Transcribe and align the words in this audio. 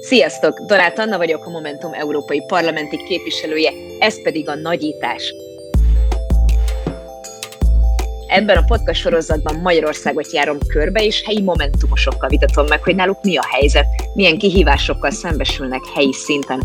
Sziasztok! 0.00 0.60
Donát 0.60 0.98
Anna 0.98 1.16
vagyok, 1.16 1.46
a 1.46 1.50
Momentum 1.50 1.92
Európai 1.92 2.42
Parlamenti 2.46 2.96
képviselője, 3.08 3.72
ez 3.98 4.22
pedig 4.22 4.48
a 4.48 4.54
Nagyítás. 4.54 5.34
Ebben 8.26 8.56
a 8.56 8.64
podcast 8.66 9.00
sorozatban 9.00 9.54
Magyarországot 9.54 10.32
járom 10.32 10.58
körbe, 10.68 11.04
és 11.04 11.22
helyi 11.24 11.42
momentumosokkal 11.42 12.28
vitatom 12.28 12.66
meg, 12.66 12.82
hogy 12.82 12.94
náluk 12.94 13.22
mi 13.22 13.36
a 13.36 13.46
helyzet, 13.50 13.86
milyen 14.14 14.38
kihívásokkal 14.38 15.10
szembesülnek 15.10 15.80
helyi 15.94 16.12
szinten. 16.12 16.62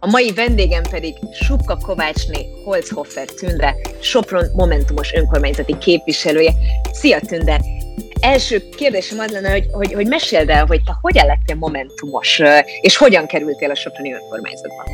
A 0.00 0.06
mai 0.10 0.32
vendégem 0.32 0.82
pedig 0.90 1.14
Supka 1.32 1.76
Kovácsné 1.76 2.46
Holzhoffer 2.64 3.26
Tünde, 3.26 3.76
Sopron 4.00 4.46
Momentumos 4.54 5.12
önkormányzati 5.12 5.78
képviselője. 5.78 6.52
Szia 6.92 7.20
Tünde! 7.20 7.75
Első 8.20 8.68
kérdésem 8.76 9.18
az 9.18 9.30
lenne, 9.30 9.50
hogy, 9.50 9.66
hogy, 9.72 9.92
hogy 9.92 10.06
meséld 10.06 10.48
el, 10.48 10.66
hogy 10.66 10.82
te 10.82 10.96
hogyan 11.00 11.26
lettél 11.26 11.56
momentumos, 11.56 12.42
és 12.80 12.96
hogyan 12.96 13.26
kerültél 13.26 13.70
a 13.70 13.74
Soproni 13.74 14.12
önkormányzatba? 14.12 14.84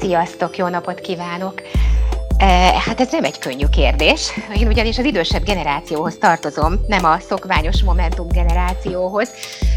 Sziasztok, 0.00 0.56
jó 0.56 0.68
napot 0.68 1.00
kívánok! 1.00 1.62
Hát 2.86 3.00
ez 3.00 3.12
nem 3.12 3.24
egy 3.24 3.38
könnyű 3.38 3.66
kérdés. 3.66 4.32
Én 4.56 4.66
ugyanis 4.66 4.98
az 4.98 5.04
idősebb 5.04 5.42
generációhoz 5.42 6.16
tartozom, 6.16 6.74
nem 6.86 7.04
a 7.04 7.18
szokványos 7.18 7.82
Momentum 7.82 8.28
generációhoz. 8.28 9.30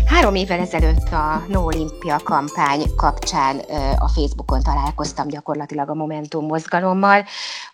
Három 0.05 0.35
évvel 0.35 0.59
ezelőtt 0.59 1.11
a 1.11 1.43
No 1.47 1.65
Olympia 1.65 2.19
kampány 2.23 2.81
kapcsán 2.95 3.59
a 3.97 4.07
Facebookon 4.07 4.63
találkoztam 4.63 5.27
gyakorlatilag 5.27 5.89
a 5.89 5.93
Momentum 5.93 6.45
mozgalommal, 6.45 7.25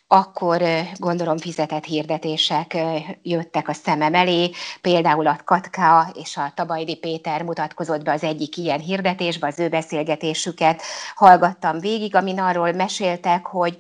akkor 0.07 0.61
gondolom 0.97 1.38
fizetett 1.38 1.83
hirdetések 1.83 2.77
jöttek 3.21 3.67
a 3.69 3.73
szemem 3.73 4.13
elé, 4.13 4.52
például 4.81 5.27
a 5.27 5.39
Katka 5.44 6.11
és 6.13 6.38
a 6.38 6.52
Tabajdi 6.55 6.95
Péter 6.95 7.41
mutatkozott 7.41 8.03
be 8.03 8.11
az 8.11 8.23
egyik 8.23 8.57
ilyen 8.57 8.80
hirdetésbe, 8.80 9.47
az 9.47 9.59
ő 9.59 9.69
beszélgetésüket 9.69 10.81
hallgattam 11.16 11.80
végig, 11.80 12.16
amin 12.16 12.39
arról 12.39 12.71
meséltek, 12.71 13.45
hogy 13.45 13.77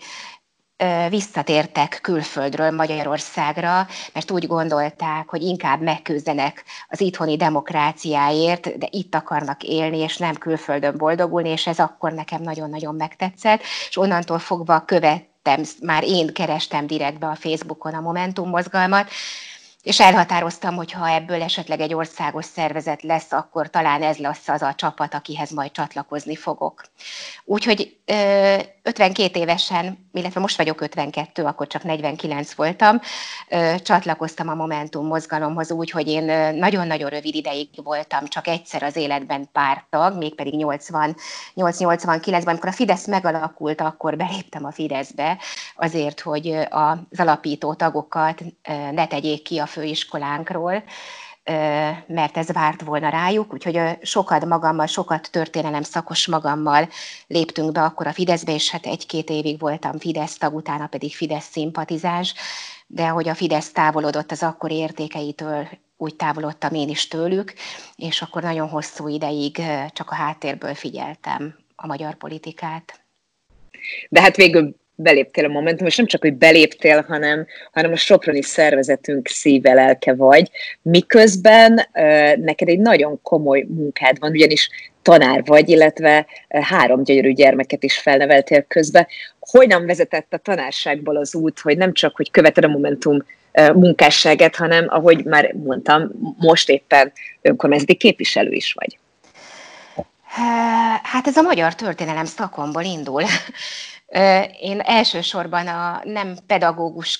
visszatértek 1.09 1.99
külföldről 2.01 2.71
Magyarországra, 2.71 3.87
mert 4.13 4.31
úgy 4.31 4.47
gondolták, 4.47 5.29
hogy 5.29 5.41
inkább 5.41 5.81
megküzdenek 5.81 6.63
az 6.89 7.01
itthoni 7.01 7.37
demokráciáért, 7.37 8.77
de 8.77 8.87
itt 8.89 9.15
akarnak 9.15 9.63
élni, 9.63 9.97
és 9.97 10.17
nem 10.17 10.35
külföldön 10.35 10.97
boldogulni, 10.97 11.49
és 11.49 11.67
ez 11.67 11.79
akkor 11.79 12.11
nekem 12.11 12.41
nagyon-nagyon 12.41 12.95
megtetszett, 12.95 13.61
és 13.89 13.97
onnantól 13.97 14.39
fogva 14.39 14.79
követ 14.85 15.31
már 15.81 16.03
én 16.03 16.33
kerestem 16.33 16.87
direktbe 16.87 17.27
a 17.27 17.35
Facebookon 17.35 17.93
a 17.93 17.99
Momentum 17.99 18.49
mozgalmat, 18.49 19.09
és 19.83 19.99
elhatároztam, 19.99 20.75
hogy 20.75 20.91
ha 20.91 21.09
ebből 21.09 21.41
esetleg 21.41 21.79
egy 21.79 21.93
országos 21.93 22.45
szervezet 22.45 23.01
lesz, 23.01 23.31
akkor 23.31 23.69
talán 23.69 24.03
ez 24.03 24.17
lesz 24.17 24.47
az 24.47 24.61
a 24.61 24.73
csapat, 24.73 25.13
akihez 25.13 25.51
majd 25.51 25.71
csatlakozni 25.71 26.35
fogok. 26.35 26.83
Úgyhogy 27.43 27.97
52 28.05 29.39
évesen, 29.39 30.09
illetve 30.13 30.39
most 30.39 30.57
vagyok 30.57 30.81
52, 30.81 31.43
akkor 31.43 31.67
csak 31.67 31.83
49 31.83 32.53
voltam, 32.53 32.99
csatlakoztam 33.83 34.49
a 34.49 34.53
Momentum 34.53 35.05
mozgalomhoz 35.05 35.71
úgy, 35.71 35.91
hogy 35.91 36.07
én 36.07 36.23
nagyon-nagyon 36.55 37.09
rövid 37.09 37.35
ideig 37.35 37.69
voltam, 37.83 38.27
csak 38.27 38.47
egyszer 38.47 38.83
az 38.83 38.95
életben 38.95 39.49
pártag, 39.51 40.17
mégpedig 40.17 40.53
88-89-ben, 40.57 42.47
amikor 42.47 42.69
a 42.69 42.71
Fidesz 42.71 43.07
megalakult, 43.07 43.81
akkor 43.81 44.17
beléptem 44.17 44.65
a 44.65 44.71
Fideszbe, 44.71 45.37
azért, 45.75 46.19
hogy 46.19 46.57
az 46.69 47.19
alapító 47.19 47.73
tagokat 47.73 48.43
ne 48.91 49.07
tegyék 49.07 49.41
ki 49.41 49.57
a 49.57 49.65
főiskolánkról, 49.65 50.83
mert 52.07 52.37
ez 52.37 52.51
várt 52.51 52.81
volna 52.81 53.09
rájuk, 53.09 53.53
úgyhogy 53.53 53.79
sokat 54.01 54.45
magammal, 54.45 54.85
sokat 54.85 55.31
történelem 55.31 55.83
szakos 55.83 56.27
magammal 56.27 56.89
léptünk 57.27 57.71
be 57.71 57.81
akkor 57.83 58.07
a 58.07 58.13
Fideszbe, 58.13 58.53
és 58.53 58.69
hát 58.69 58.85
egy-két 58.85 59.29
évig 59.29 59.59
voltam 59.59 59.99
Fidesz 59.99 60.37
tag, 60.37 60.55
utána 60.55 60.87
pedig 60.87 61.15
Fidesz 61.15 61.49
szimpatizáns, 61.51 62.33
de 62.87 63.07
hogy 63.07 63.29
a 63.29 63.35
Fidesz 63.35 63.71
távolodott 63.71 64.31
az 64.31 64.43
akkori 64.43 64.75
értékeitől, 64.75 65.67
úgy 65.97 66.15
távolodtam 66.15 66.73
én 66.73 66.89
is 66.89 67.07
tőlük, 67.07 67.53
és 67.95 68.21
akkor 68.21 68.41
nagyon 68.41 68.69
hosszú 68.69 69.07
ideig 69.07 69.61
csak 69.89 70.09
a 70.09 70.15
háttérből 70.15 70.73
figyeltem 70.73 71.55
a 71.75 71.87
magyar 71.87 72.15
politikát. 72.15 73.03
De 74.09 74.21
hát 74.21 74.35
végül 74.35 74.75
beléptél 74.95 75.45
a 75.45 75.47
Momentum, 75.47 75.87
és 75.87 75.95
nem 75.95 76.05
csak, 76.05 76.21
hogy 76.21 76.33
beléptél, 76.33 77.05
hanem, 77.07 77.45
hanem 77.71 77.91
a 77.91 77.95
Soproni 77.95 78.41
szervezetünk 78.41 79.27
szíve, 79.27 79.73
lelke 79.73 80.15
vagy, 80.15 80.49
miközben 80.81 81.73
uh, 81.93 82.35
neked 82.35 82.67
egy 82.67 82.79
nagyon 82.79 83.21
komoly 83.21 83.65
munkád 83.69 84.19
van, 84.19 84.31
ugyanis 84.31 84.69
tanár 85.01 85.43
vagy, 85.45 85.69
illetve 85.69 86.25
három 86.49 87.03
gyönyörű 87.03 87.31
gyermeket 87.31 87.83
is 87.83 87.97
felneveltél 87.97 88.61
közbe. 88.61 89.07
Hogyan 89.39 89.85
vezetett 89.85 90.33
a 90.33 90.37
tanárságból 90.37 91.17
az 91.17 91.35
út, 91.35 91.59
hogy 91.59 91.77
nem 91.77 91.93
csak, 91.93 92.15
hogy 92.15 92.31
követed 92.31 92.63
a 92.63 92.67
Momentum 92.67 93.17
munkásságát, 93.73 94.55
hanem, 94.55 94.85
ahogy 94.89 95.25
már 95.25 95.53
mondtam, 95.53 96.11
most 96.37 96.69
éppen 96.69 97.11
önkormányzati 97.41 97.95
képviselő 97.95 98.51
is 98.51 98.73
vagy? 98.73 98.97
Hát 101.03 101.27
ez 101.27 101.37
a 101.37 101.41
magyar 101.41 101.75
történelem 101.75 102.25
szakomból 102.25 102.83
indul. 102.83 103.23
Én 104.59 104.79
elsősorban 104.79 105.67
a 105.67 106.01
nem, 106.03 106.37
pedagógus, 106.47 107.19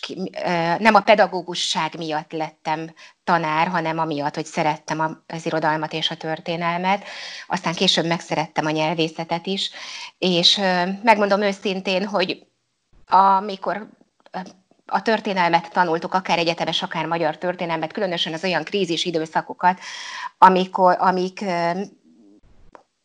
nem 0.78 0.96
a 0.96 1.00
pedagógusság 1.00 1.98
miatt 1.98 2.32
lettem 2.32 2.94
tanár, 3.24 3.68
hanem 3.68 3.98
amiatt, 3.98 4.36
hogy 4.36 4.46
szerettem 4.46 5.24
az 5.28 5.46
irodalmat 5.46 5.94
és 5.94 6.10
a 6.10 6.16
történelmet. 6.16 7.04
Aztán 7.48 7.74
később 7.74 8.06
megszerettem 8.06 8.66
a 8.66 8.70
nyelvészetet 8.70 9.46
is, 9.46 9.72
és 10.18 10.60
megmondom 11.04 11.42
őszintén, 11.42 12.08
hogy 12.08 12.46
amikor 13.08 13.90
a 14.86 15.02
történelmet 15.02 15.72
tanultuk, 15.72 16.14
akár 16.14 16.38
egyetemes, 16.38 16.82
akár 16.82 17.06
magyar 17.06 17.38
történelmet, 17.38 17.94
különösen 17.94 18.34
az 18.34 18.44
olyan 18.44 18.64
krízis 18.64 19.06
időszakokat, 19.06 19.80
amikor, 20.38 20.96
amik 21.00 21.46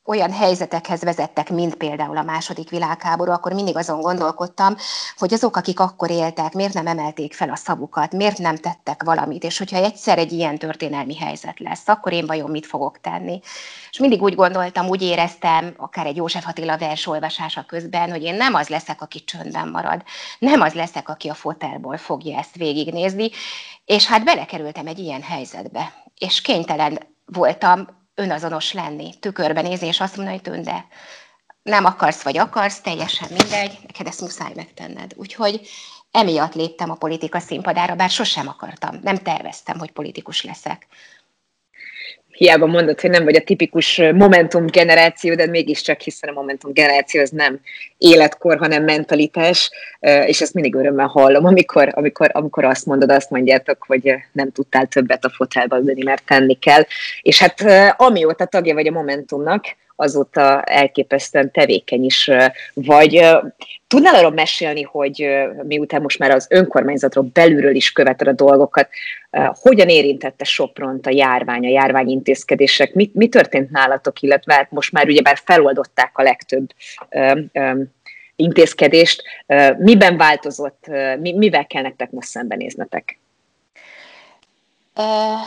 olyan 0.09 0.33
helyzetekhez 0.33 1.03
vezettek, 1.03 1.51
mint 1.51 1.75
például 1.75 2.17
a 2.17 2.23
második 2.23 2.71
világháború, 2.71 3.33
akkor 3.33 3.53
mindig 3.53 3.77
azon 3.77 4.01
gondolkodtam, 4.01 4.77
hogy 5.17 5.33
azok, 5.33 5.57
akik 5.57 5.81
akkor 5.81 6.11
éltek, 6.11 6.53
miért 6.53 6.73
nem 6.73 6.87
emelték 6.87 7.35
fel 7.35 7.51
a 7.51 7.57
szavukat, 7.57 8.13
miért 8.13 8.39
nem 8.39 8.57
tettek 8.57 9.03
valamit, 9.03 9.45
és 9.45 9.59
hogyha 9.59 9.77
egyszer 9.77 10.19
egy 10.19 10.33
ilyen 10.33 10.59
történelmi 10.59 11.17
helyzet 11.17 11.59
lesz, 11.59 11.89
akkor 11.89 12.13
én 12.13 12.27
vajon 12.27 12.51
mit 12.51 12.67
fogok 12.67 13.01
tenni. 13.01 13.41
És 13.91 13.99
mindig 13.99 14.23
úgy 14.23 14.35
gondoltam, 14.35 14.89
úgy 14.89 15.03
éreztem, 15.03 15.75
akár 15.77 16.07
egy 16.07 16.17
József 16.17 16.47
Attila 16.49 16.79
vers 16.79 17.07
olvasása 17.07 17.65
közben, 17.67 18.11
hogy 18.11 18.23
én 18.23 18.35
nem 18.35 18.55
az 18.55 18.69
leszek, 18.69 19.01
aki 19.03 19.25
csöndben 19.25 19.69
marad, 19.69 20.03
nem 20.39 20.61
az 20.61 20.73
leszek, 20.73 21.09
aki 21.09 21.29
a 21.29 21.35
fotelból 21.35 21.97
fogja 21.97 22.39
ezt 22.39 22.55
végignézni, 22.55 23.31
és 23.85 24.07
hát 24.07 24.25
belekerültem 24.25 24.87
egy 24.87 24.99
ilyen 24.99 25.23
helyzetbe, 25.23 25.93
és 26.19 26.41
kénytelen 26.41 26.99
voltam 27.25 27.97
önazonos 28.19 28.73
lenni, 28.73 29.19
tükörben 29.19 29.65
nézni, 29.65 29.87
és 29.87 30.01
azt 30.01 30.17
mondani, 30.17 30.37
hogy 30.37 30.53
tünde, 30.53 30.87
nem 31.63 31.85
akarsz, 31.85 32.23
vagy 32.23 32.39
akarsz, 32.39 32.81
teljesen 32.81 33.29
mindegy, 33.31 33.79
neked 33.87 34.07
ezt 34.07 34.21
muszáj 34.21 34.53
megtenned. 34.55 35.13
Úgyhogy 35.17 35.69
emiatt 36.11 36.55
léptem 36.55 36.91
a 36.91 36.95
politika 36.95 37.39
színpadára, 37.39 37.95
bár 37.95 38.11
sosem 38.11 38.49
akartam, 38.49 38.99
nem 39.03 39.17
terveztem, 39.17 39.79
hogy 39.79 39.91
politikus 39.91 40.43
leszek 40.43 40.87
hiába 42.39 42.67
mondod, 42.67 43.01
hogy 43.01 43.11
nem 43.11 43.25
vagy 43.25 43.37
a 43.37 43.43
tipikus 43.43 44.01
Momentum 44.15 44.67
generáció, 44.67 45.35
de 45.35 45.47
mégiscsak 45.47 46.01
hiszen 46.01 46.31
a 46.31 46.33
Momentum 46.33 46.73
generáció 46.73 47.21
az 47.21 47.31
nem 47.31 47.61
életkor, 47.99 48.59
hanem 48.59 48.85
mentalitás, 48.85 49.71
és 50.01 50.41
ezt 50.41 50.55
mindig 50.55 50.75
örömmel 50.75 51.07
hallom, 51.07 51.45
amikor, 51.45 51.89
amikor, 51.95 52.31
amikor 52.33 52.65
azt 52.65 52.87
mondod, 52.87 53.11
azt 53.11 53.31
mondjátok, 53.31 53.85
hogy 53.87 54.15
nem 54.33 54.53
tudtál 54.53 54.87
többet 54.87 55.25
a 55.25 55.31
fotelba 55.31 55.79
ülni, 55.79 56.03
mert 56.03 56.25
tenni 56.25 56.55
kell. 56.55 56.83
És 57.23 57.39
hát 57.39 57.65
amióta 57.97 58.45
tagja 58.45 58.75
vagy 58.75 58.87
a 58.87 58.93
Momentumnak, 58.93 59.65
azóta 60.01 60.63
elképesztően 60.63 61.51
tevékeny 61.51 62.05
is 62.05 62.31
vagy. 62.75 63.27
Tudnál 63.87 64.15
arról 64.15 64.31
mesélni, 64.31 64.83
hogy 64.83 65.29
miután 65.63 66.03
most 66.03 66.19
már 66.19 66.31
az 66.31 66.47
önkormányzatról 66.51 67.31
belülről 67.33 67.75
is 67.75 67.93
követed 67.93 68.29
a 68.29 68.33
dolgokat, 68.33 68.89
hogyan 69.61 69.89
érintette 69.89 70.45
Sopront 70.45 71.07
a 71.07 71.11
járvány, 71.11 71.65
a 71.65 71.71
járványintézkedések? 71.71 72.95
Mi, 72.95 73.11
mi 73.15 73.29
történt 73.29 73.71
nálatok, 73.71 74.21
illetve 74.21 74.55
hát 74.55 74.71
most 74.71 74.93
már 74.93 75.07
ugyebár 75.07 75.39
feloldották 75.45 76.19
a 76.19 76.23
legtöbb 76.23 76.69
intézkedést. 78.37 79.23
Miben 79.79 80.17
változott, 80.17 80.87
mi, 81.21 81.33
mivel 81.33 81.67
kell 81.67 81.83
nektek 81.83 82.11
most 82.11 82.29
szembenéznetek? 82.29 83.19
Uh, 84.99 85.41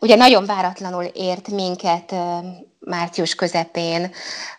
ugye 0.00 0.16
nagyon 0.16 0.44
váratlanul 0.44 1.04
ért 1.04 1.48
minket 1.48 2.12
uh, 2.12 2.18
március 2.84 3.34
közepén 3.34 4.12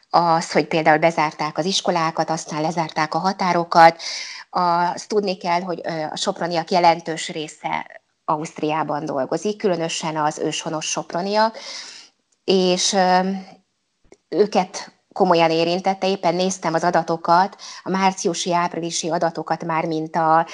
az, 0.10 0.52
hogy 0.52 0.68
például 0.68 0.98
bezárták 0.98 1.58
az 1.58 1.66
iskolákat, 1.66 2.30
aztán 2.30 2.62
lezárták 2.62 3.14
a 3.14 3.18
határokat. 3.18 4.02
Azt 4.50 5.08
tudni 5.08 5.38
kell, 5.38 5.62
hogy 5.62 5.82
a 6.12 6.16
soproniak 6.16 6.72
jelentős 6.72 7.30
része 7.30 8.02
Ausztriában 8.26 9.06
dolgozik, 9.06 9.58
különösen 9.58 10.18
az 10.18 10.40
őshonos 10.40 10.86
soproniak, 10.86 11.58
és 12.44 12.96
őket 14.30 14.94
komolyan 15.14 15.52
érintette. 15.52 16.08
Éppen 16.08 16.36
néztem 16.36 16.74
az 16.74 16.84
adatokat, 16.84 17.56
a 17.84 17.90
márciusi-áprilisi 17.90 19.10
adatokat 19.10 19.64
már, 19.66 19.86
mint 19.86 20.16
a 20.16 20.48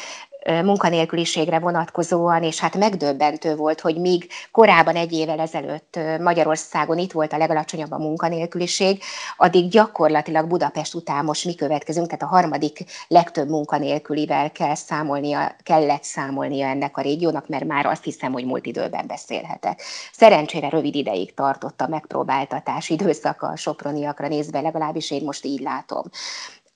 munkanélküliségre 0.45 1.59
vonatkozóan, 1.59 2.43
és 2.43 2.59
hát 2.59 2.77
megdöbbentő 2.77 3.55
volt, 3.55 3.81
hogy 3.81 3.97
míg 3.97 4.27
korábban 4.51 4.95
egy 4.95 5.11
évvel 5.11 5.39
ezelőtt 5.39 5.99
Magyarországon 6.19 6.97
itt 6.97 7.11
volt 7.11 7.33
a 7.33 7.37
legalacsonyabb 7.37 7.91
a 7.91 7.97
munkanélküliség, 7.97 9.03
addig 9.37 9.69
gyakorlatilag 9.69 10.47
Budapest 10.47 10.93
után 10.93 11.25
most 11.25 11.45
mi 11.45 11.55
következünk, 11.55 12.05
tehát 12.05 12.21
a 12.23 12.35
harmadik 12.35 12.83
legtöbb 13.07 13.49
munkanélkülivel 13.49 14.51
kell 14.51 14.75
számolnia, 14.75 15.55
kellett 15.63 16.03
számolnia 16.03 16.67
ennek 16.67 16.97
a 16.97 17.01
régiónak, 17.01 17.47
mert 17.47 17.65
már 17.65 17.85
azt 17.85 18.03
hiszem, 18.03 18.31
hogy 18.31 18.45
múlt 18.45 18.65
időben 18.65 19.07
beszélhetek. 19.07 19.81
Szerencsére 20.11 20.69
rövid 20.69 20.95
ideig 20.95 21.33
tartott 21.33 21.81
a 21.81 21.87
megpróbáltatás 21.87 22.89
időszaka 22.89 23.47
a 23.47 23.55
soproniakra 23.55 24.27
nézve, 24.27 24.61
legalábbis 24.61 25.11
én 25.11 25.23
most 25.23 25.45
így 25.45 25.59
látom. 25.59 26.03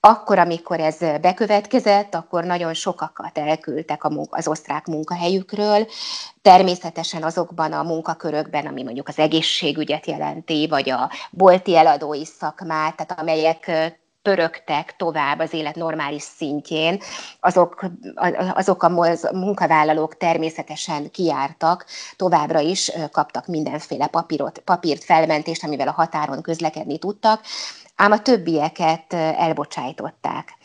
Akkor, 0.07 0.39
amikor 0.39 0.79
ez 0.79 0.97
bekövetkezett, 1.21 2.15
akkor 2.15 2.43
nagyon 2.43 2.73
sokakat 2.73 3.37
elküldtek 3.37 4.01
az 4.29 4.47
osztrák 4.47 4.85
munkahelyükről, 4.85 5.87
természetesen 6.41 7.23
azokban 7.23 7.71
a 7.71 7.83
munkakörökben, 7.83 8.65
ami 8.65 8.83
mondjuk 8.83 9.07
az 9.07 9.19
egészségügyet 9.19 10.05
jelenti, 10.05 10.67
vagy 10.67 10.89
a 10.89 11.09
bolti 11.31 11.75
eladói 11.75 12.25
szakmát, 12.25 12.95
tehát 12.95 13.19
amelyek 13.19 13.71
pörögtek 14.21 14.95
tovább 14.97 15.39
az 15.39 15.53
élet 15.53 15.75
normális 15.75 16.21
szintjén, 16.21 17.01
azok, 17.39 17.85
azok 18.53 18.83
a 18.83 18.89
munkavállalók 19.33 20.17
természetesen 20.17 21.11
kiártak, 21.11 21.85
továbbra 22.15 22.59
is 22.59 22.91
kaptak 23.11 23.47
mindenféle 23.47 24.07
papírot, 24.07 24.59
papírt, 24.59 25.03
felmentést, 25.03 25.63
amivel 25.63 25.87
a 25.87 25.91
határon 25.91 26.41
közlekedni 26.41 26.97
tudtak, 26.97 27.41
ám 27.95 28.11
a 28.11 28.21
többieket 28.21 29.13
elbocsájtották. 29.13 30.57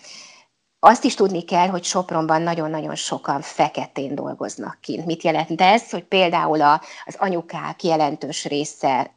Azt 0.78 1.04
is 1.04 1.14
tudni 1.14 1.42
kell, 1.42 1.68
hogy 1.68 1.84
Sopronban 1.84 2.42
nagyon-nagyon 2.42 2.94
sokan 2.94 3.40
feketén 3.40 4.14
dolgoznak 4.14 4.78
kint. 4.80 5.06
Mit 5.06 5.22
jelent 5.22 5.60
ez? 5.60 5.90
Hogy 5.90 6.04
például 6.04 6.62
az 7.04 7.16
anyukák 7.18 7.82
jelentős 7.82 8.44
része 8.44 9.10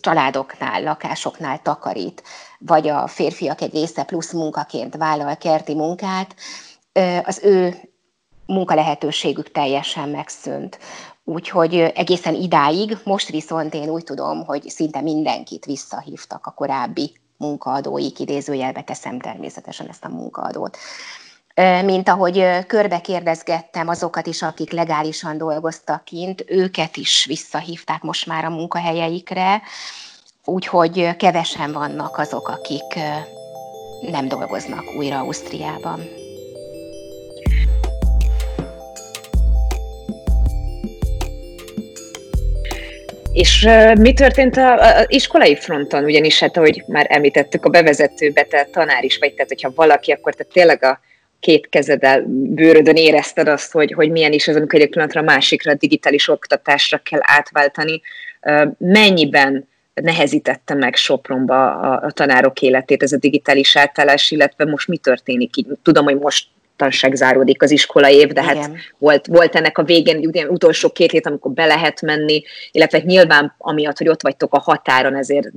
családoknál, 0.00 0.82
lakásoknál 0.82 1.62
takarít, 1.62 2.22
vagy 2.58 2.88
a 2.88 3.06
férfiak 3.06 3.60
egy 3.60 3.72
része 3.72 4.04
plusz 4.04 4.32
munkaként 4.32 4.96
vállal 4.96 5.36
kerti 5.36 5.74
munkát, 5.74 6.34
az 7.24 7.40
ő 7.42 7.74
munkalehetőségük 8.46 9.50
teljesen 9.50 10.08
megszűnt. 10.08 10.78
Úgyhogy 11.28 11.74
egészen 11.74 12.34
idáig, 12.34 12.98
most 13.04 13.28
viszont 13.28 13.74
én 13.74 13.88
úgy 13.88 14.04
tudom, 14.04 14.44
hogy 14.44 14.68
szinte 14.68 15.00
mindenkit 15.00 15.64
visszahívtak 15.64 16.46
a 16.46 16.50
korábbi 16.50 17.12
munkaadóik, 17.36 18.18
idézőjelbe 18.18 18.82
teszem 18.82 19.20
természetesen 19.20 19.88
ezt 19.88 20.04
a 20.04 20.08
munkaadót. 20.08 20.76
Mint 21.84 22.08
ahogy 22.08 22.66
körbe 22.66 23.00
kérdezgettem 23.00 23.88
azokat 23.88 24.26
is, 24.26 24.42
akik 24.42 24.72
legálisan 24.72 25.38
dolgoztak 25.38 26.04
kint, 26.04 26.44
őket 26.46 26.96
is 26.96 27.24
visszahívták 27.24 28.02
most 28.02 28.26
már 28.26 28.44
a 28.44 28.50
munkahelyeikre, 28.50 29.62
úgyhogy 30.44 31.16
kevesen 31.16 31.72
vannak 31.72 32.18
azok, 32.18 32.48
akik 32.48 32.98
nem 34.00 34.28
dolgoznak 34.28 34.84
újra 34.96 35.18
Ausztriában. 35.18 36.17
És 43.38 43.68
mi 44.00 44.12
történt 44.12 44.56
az 44.56 45.04
iskolai 45.06 45.56
fronton? 45.56 46.04
Ugyanis 46.04 46.40
hát, 46.40 46.56
ahogy 46.56 46.82
már 46.86 47.06
említettük 47.08 47.64
a 47.64 47.68
bevezetőbe, 47.68 48.42
te 48.42 48.68
tanár 48.72 49.04
is 49.04 49.18
vagy, 49.18 49.34
tehát 49.34 49.48
hogyha 49.48 49.72
valaki, 49.74 50.12
akkor 50.12 50.34
te 50.34 50.44
tényleg 50.44 50.84
a 50.84 51.00
két 51.40 51.68
kezeddel 51.68 52.24
bőrödön 52.28 52.96
érezted 52.96 53.48
azt, 53.48 53.72
hogy, 53.72 53.92
hogy 53.92 54.10
milyen 54.10 54.32
is 54.32 54.48
az, 54.48 54.56
amikor 54.56 54.80
egy 54.80 54.88
pillanatra 54.88 55.20
a 55.20 55.24
másikra, 55.24 55.72
a 55.72 55.74
digitális 55.74 56.28
oktatásra 56.28 56.98
kell 56.98 57.20
átváltani. 57.22 58.00
Mennyiben 58.78 59.68
nehezítette 59.94 60.74
meg 60.74 60.94
Sopronba 60.94 61.74
a, 61.74 62.06
a 62.06 62.10
tanárok 62.10 62.62
életét 62.62 63.02
ez 63.02 63.12
a 63.12 63.18
digitális 63.18 63.76
átállás, 63.76 64.30
illetve 64.30 64.64
most 64.64 64.88
mi 64.88 64.96
történik 64.96 65.56
így? 65.56 65.66
Tudom, 65.82 66.04
hogy 66.04 66.18
most 66.18 66.46
tanság 66.78 67.14
záródik 67.14 67.62
az 67.62 67.70
iskola 67.70 68.10
év, 68.10 68.32
de 68.32 68.42
hát 68.42 68.54
Igen. 68.54 68.70
hát 68.70 68.80
volt, 68.98 69.26
volt 69.26 69.54
ennek 69.54 69.78
a 69.78 69.82
végén 69.82 70.26
ugye, 70.26 70.46
utolsó 70.46 70.90
két 70.90 71.10
hét, 71.10 71.26
amikor 71.26 71.50
be 71.50 71.66
lehet 71.66 72.02
menni, 72.02 72.42
illetve 72.70 72.98
nyilván 72.98 73.54
amiatt, 73.58 73.98
hogy 73.98 74.08
ott 74.08 74.22
vagytok 74.22 74.54
a 74.54 74.58
határon, 74.58 75.16
ezért 75.16 75.48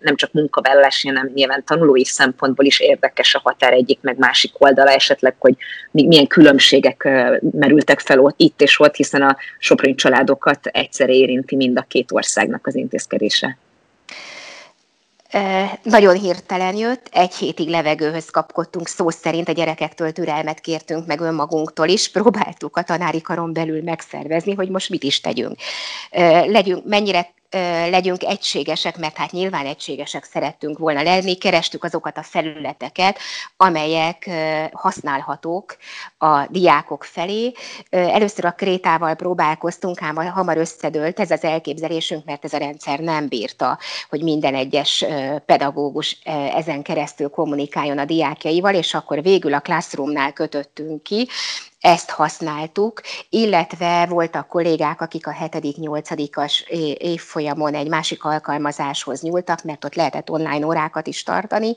nem 0.00 0.16
csak 0.16 0.32
munkavállalási, 0.32 1.08
hanem 1.08 1.30
nyilván 1.34 1.64
tanulói 1.64 2.04
szempontból 2.04 2.64
is 2.64 2.80
érdekes 2.80 3.34
a 3.34 3.40
határ 3.44 3.72
egyik 3.72 3.98
meg 4.00 4.18
másik 4.18 4.52
oldala 4.58 4.90
esetleg, 4.90 5.34
hogy 5.38 5.54
milyen 5.90 6.26
különbségek 6.26 7.08
merültek 7.52 8.00
fel 8.00 8.20
ott, 8.20 8.34
itt 8.36 8.60
és 8.60 8.80
ott, 8.80 8.94
hiszen 8.94 9.22
a 9.22 9.36
soproni 9.58 9.94
családokat 9.94 10.66
egyszer 10.66 11.08
érinti 11.08 11.56
mind 11.56 11.78
a 11.78 11.84
két 11.88 12.12
országnak 12.12 12.66
az 12.66 12.74
intézkedése. 12.74 13.58
Nagyon 15.82 16.14
hirtelen 16.14 16.76
jött, 16.76 17.08
egy 17.12 17.34
hétig 17.34 17.68
levegőhöz 17.68 18.30
kapkodtunk, 18.30 18.88
szó 18.88 19.10
szerint 19.10 19.48
a 19.48 19.52
gyerekektől 19.52 20.12
türelmet 20.12 20.60
kértünk, 20.60 21.06
meg 21.06 21.20
önmagunktól 21.20 21.88
is, 21.88 22.10
próbáltuk 22.10 22.76
a 22.76 22.82
tanári 22.82 23.20
karon 23.20 23.52
belül 23.52 23.82
megszervezni, 23.82 24.54
hogy 24.54 24.68
most 24.68 24.90
mit 24.90 25.02
is 25.02 25.20
tegyünk. 25.20 25.56
Legyünk, 26.46 26.86
mennyire 26.86 27.34
legyünk 27.90 28.22
egységesek, 28.22 28.98
mert 28.98 29.16
hát 29.16 29.30
nyilván 29.30 29.66
egységesek 29.66 30.24
szerettünk 30.24 30.78
volna 30.78 31.02
lenni, 31.02 31.36
kerestük 31.36 31.84
azokat 31.84 32.16
a 32.16 32.22
felületeket, 32.22 33.18
amelyek 33.56 34.30
használhatók 34.72 35.76
a 36.18 36.46
diákok 36.48 37.04
felé. 37.04 37.52
Először 37.90 38.44
a 38.44 38.50
krétával 38.50 39.14
próbálkoztunk, 39.14 40.02
ám 40.02 40.16
hamar 40.16 40.56
összedőlt 40.56 41.20
ez 41.20 41.30
az 41.30 41.44
elképzelésünk, 41.44 42.24
mert 42.24 42.44
ez 42.44 42.52
a 42.52 42.58
rendszer 42.58 42.98
nem 42.98 43.28
bírta, 43.28 43.78
hogy 44.08 44.22
minden 44.22 44.54
egyes 44.54 45.04
pedagógus 45.46 46.18
ezen 46.54 46.82
keresztül 46.82 47.28
kommunikáljon 47.28 47.98
a 47.98 48.04
diákjaival, 48.04 48.74
és 48.74 48.94
akkor 48.94 49.22
végül 49.22 49.54
a 49.54 49.60
Classroomnál 49.60 50.32
kötöttünk 50.32 51.02
ki, 51.02 51.28
ezt 51.86 52.10
használtuk, 52.10 53.00
illetve 53.30 54.06
voltak 54.06 54.48
kollégák, 54.48 55.00
akik 55.00 55.26
a 55.26 55.32
7.-8-as 55.32 56.68
évfolyamon 56.98 57.74
egy 57.74 57.88
másik 57.88 58.24
alkalmazáshoz 58.24 59.20
nyúltak, 59.22 59.62
mert 59.62 59.84
ott 59.84 59.94
lehetett 59.94 60.30
online 60.30 60.66
órákat 60.66 61.06
is 61.06 61.22
tartani, 61.22 61.74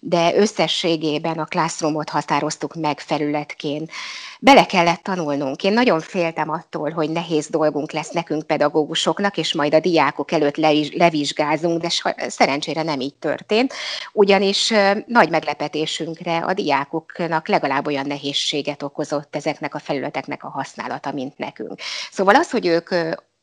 de 0.00 0.36
összességében 0.36 1.38
a 1.38 1.44
Classroomot 1.44 2.08
határoztuk 2.08 2.74
meg 2.74 3.00
felületként 3.00 3.90
bele 4.40 4.66
kellett 4.66 5.02
tanulnunk. 5.02 5.64
Én 5.64 5.72
nagyon 5.72 6.00
féltem 6.00 6.50
attól, 6.50 6.90
hogy 6.90 7.10
nehéz 7.10 7.48
dolgunk 7.48 7.92
lesz 7.92 8.10
nekünk 8.10 8.46
pedagógusoknak, 8.46 9.36
és 9.36 9.54
majd 9.54 9.74
a 9.74 9.80
diákok 9.80 10.32
előtt 10.32 10.56
le, 10.56 10.70
levizsgázunk, 10.92 11.80
de 11.80 11.88
szerencsére 12.28 12.82
nem 12.82 13.00
így 13.00 13.14
történt, 13.14 13.72
ugyanis 14.12 14.72
nagy 15.06 15.30
meglepetésünkre 15.30 16.38
a 16.38 16.54
diákoknak 16.54 17.48
legalább 17.48 17.86
olyan 17.86 18.06
nehézséget 18.06 18.82
okozott 18.82 19.36
ezeknek 19.36 19.74
a 19.74 19.78
felületeknek 19.78 20.44
a 20.44 20.48
használata, 20.48 21.12
mint 21.12 21.38
nekünk. 21.38 21.80
Szóval 22.10 22.34
az, 22.34 22.50
hogy 22.50 22.66
ők 22.66 22.88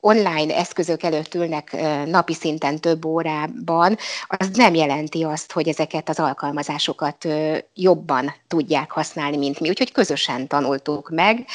online 0.05 0.55
eszközök 0.55 1.03
előtt 1.03 1.33
ülnek 1.33 1.75
napi 2.05 2.33
szinten 2.33 2.79
több 2.79 3.05
órában, 3.05 3.97
az 4.27 4.49
nem 4.53 4.73
jelenti 4.73 5.23
azt, 5.23 5.51
hogy 5.51 5.67
ezeket 5.67 6.09
az 6.09 6.19
alkalmazásokat 6.19 7.27
jobban 7.73 8.33
tudják 8.47 8.91
használni, 8.91 9.37
mint 9.37 9.59
mi. 9.59 9.69
Úgyhogy 9.69 9.91
közösen 9.91 10.47
tanultuk 10.47 11.09
meg. 11.09 11.45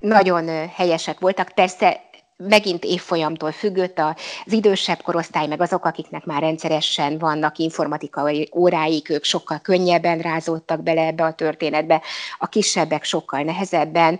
Nagyon 0.00 0.68
helyesek 0.68 1.20
voltak. 1.20 1.48
Persze 1.54 2.00
megint 2.36 2.84
évfolyamtól 2.84 3.52
függött 3.52 3.98
az 3.98 4.52
idősebb 4.52 5.02
korosztály, 5.02 5.46
meg 5.46 5.60
azok, 5.60 5.84
akiknek 5.84 6.24
már 6.24 6.40
rendszeresen 6.40 7.18
vannak 7.18 7.58
informatikai 7.58 8.48
óráik, 8.54 9.08
ők 9.08 9.24
sokkal 9.24 9.58
könnyebben 9.58 10.18
rázódtak 10.18 10.82
bele 10.82 11.06
ebbe 11.06 11.24
a 11.24 11.32
történetbe, 11.32 12.02
a 12.38 12.46
kisebbek 12.46 13.04
sokkal 13.04 13.42
nehezebben, 13.42 14.18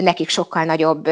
nekik 0.00 0.28
sokkal 0.28 0.64
nagyobb 0.64 1.08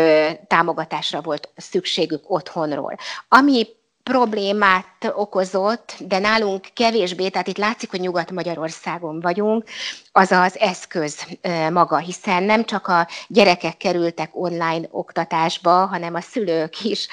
támogatásra 0.47 1.21
volt 1.21 1.49
szükségük 1.57 2.31
otthonról. 2.31 2.97
Ami 3.29 3.67
problémát 4.03 5.13
okozott, 5.15 5.95
de 5.99 6.19
nálunk 6.19 6.67
kevésbé, 6.75 7.29
tehát 7.29 7.47
itt 7.47 7.57
látszik, 7.57 7.91
hogy 7.91 8.01
Nyugat-Magyarországon 8.01 9.21
vagyunk, 9.21 9.65
az 10.13 10.31
az 10.31 10.59
eszköz 10.59 11.27
maga, 11.73 11.97
hiszen 11.97 12.43
nem 12.43 12.65
csak 12.65 12.87
a 12.87 13.09
gyerekek 13.29 13.77
kerültek 13.77 14.31
online 14.33 14.89
oktatásba, 14.91 15.71
hanem 15.87 16.15
a 16.15 16.21
szülők 16.21 16.85
is 16.85 17.09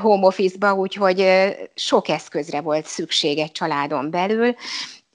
home 0.00 0.26
office-ba, 0.26 0.72
úgyhogy 0.74 1.26
sok 1.74 2.08
eszközre 2.08 2.60
volt 2.60 2.86
szükség 2.86 3.38
egy 3.38 3.52
családon 3.52 4.10
belül, 4.10 4.54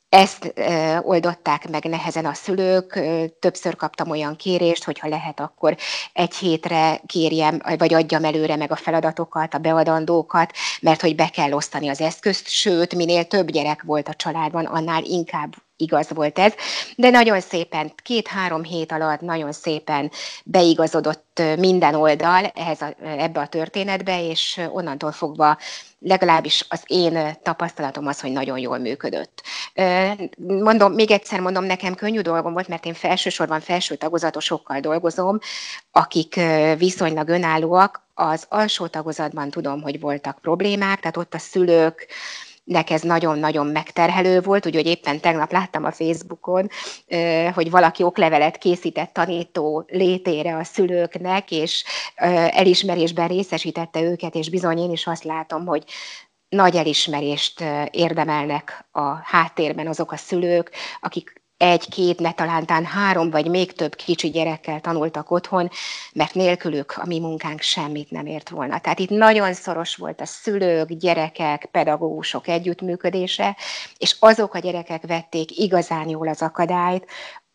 ezt 0.09 0.53
oldották 1.01 1.69
meg 1.69 1.83
nehezen 1.83 2.25
a 2.25 2.33
szülők. 2.33 2.99
Többször 3.39 3.75
kaptam 3.75 4.09
olyan 4.09 4.35
kérést, 4.35 4.83
hogy 4.83 4.99
ha 4.99 5.07
lehet, 5.07 5.39
akkor 5.39 5.77
egy 6.13 6.35
hétre 6.35 7.01
kérjem, 7.05 7.61
vagy 7.77 7.93
adjam 7.93 8.23
előre 8.23 8.55
meg 8.55 8.71
a 8.71 8.75
feladatokat, 8.75 9.53
a 9.53 9.57
beadandókat, 9.57 10.53
mert 10.81 11.01
hogy 11.01 11.15
be 11.15 11.29
kell 11.29 11.51
osztani 11.51 11.87
az 11.87 12.01
eszközt, 12.01 12.47
sőt, 12.47 12.95
minél 12.95 13.25
több 13.25 13.51
gyerek 13.51 13.83
volt 13.83 14.07
a 14.07 14.13
családban, 14.13 14.65
annál 14.65 15.03
inkább 15.03 15.53
igaz 15.77 16.09
volt 16.13 16.39
ez, 16.39 16.53
de 16.95 17.09
nagyon 17.09 17.41
szépen, 17.41 17.93
két-három 18.03 18.63
hét 18.63 18.91
alatt 18.91 19.21
nagyon 19.21 19.51
szépen 19.51 20.11
beigazodott 20.43 21.41
minden 21.57 21.95
oldal 21.95 22.45
ehhez 22.55 22.81
a, 22.81 22.95
ebbe 23.01 23.39
a 23.39 23.47
történetbe, 23.47 24.23
és 24.23 24.61
onnantól 24.71 25.11
fogva 25.11 25.57
legalábbis 25.99 26.65
az 26.69 26.83
én 26.85 27.37
tapasztalatom 27.43 28.07
az, 28.07 28.21
hogy 28.21 28.31
nagyon 28.31 28.57
jól 28.57 28.77
működött. 28.77 29.43
Mondom, 30.37 30.93
még 30.93 31.11
egyszer 31.11 31.39
mondom, 31.39 31.63
nekem 31.63 31.95
könnyű 31.95 32.21
dolgom 32.21 32.53
volt, 32.53 32.67
mert 32.67 32.85
én 32.85 32.93
felsősorban 32.93 33.59
felső 33.59 33.95
tagozatosokkal 33.95 34.79
dolgozom, 34.79 35.39
akik 35.91 36.39
viszonylag 36.77 37.27
önállóak. 37.27 38.05
Az 38.13 38.45
alsó 38.49 38.87
tagozatban 38.87 39.49
tudom, 39.49 39.81
hogy 39.81 39.99
voltak 39.99 40.39
problémák, 40.41 40.99
tehát 40.99 41.17
ott 41.17 41.33
a 41.33 41.37
szülők, 41.37 42.07
nek 42.67 42.89
ez 42.89 43.01
nagyon-nagyon 43.01 43.67
megterhelő 43.67 44.41
volt, 44.41 44.65
úgyhogy 44.65 44.85
éppen 44.85 45.19
tegnap 45.19 45.51
láttam 45.51 45.83
a 45.83 45.91
Facebookon, 45.91 46.67
hogy 47.53 47.69
valaki 47.69 48.03
oklevelet 48.03 48.57
készített 48.57 49.13
tanító 49.13 49.85
létére 49.87 50.55
a 50.55 50.63
szülőknek, 50.63 51.51
és 51.51 51.83
elismerésben 52.49 53.27
részesítette 53.27 54.01
őket, 54.01 54.35
és 54.35 54.49
bizony 54.49 54.77
én 54.77 54.91
is 54.91 55.07
azt 55.07 55.23
látom, 55.23 55.65
hogy 55.65 55.83
nagy 56.49 56.75
elismerést 56.75 57.63
érdemelnek 57.91 58.87
a 58.91 59.15
háttérben 59.23 59.87
azok 59.87 60.11
a 60.11 60.17
szülők, 60.17 60.71
akik 61.01 61.36
egy-két, 61.57 62.19
ne 62.19 62.31
talántán 62.31 62.85
három 62.85 63.29
vagy 63.29 63.49
még 63.49 63.73
több 63.73 63.95
kicsi 63.95 64.29
gyerekkel 64.29 64.81
tanultak 64.81 65.31
otthon, 65.31 65.69
mert 66.13 66.33
nélkülük 66.33 66.93
a 66.97 67.05
mi 67.05 67.19
munkánk 67.19 67.61
semmit 67.61 68.11
nem 68.11 68.25
ért 68.25 68.49
volna. 68.49 68.79
Tehát 68.79 68.99
itt 68.99 69.09
nagyon 69.09 69.53
szoros 69.53 69.95
volt 69.95 70.21
a 70.21 70.25
szülők, 70.25 70.93
gyerekek, 70.93 71.65
pedagógusok 71.71 72.47
együttműködése, 72.47 73.55
és 73.97 74.15
azok 74.19 74.53
a 74.53 74.59
gyerekek 74.59 75.07
vették 75.07 75.57
igazán 75.59 76.09
jól 76.09 76.27
az 76.27 76.41
akadályt, 76.41 77.05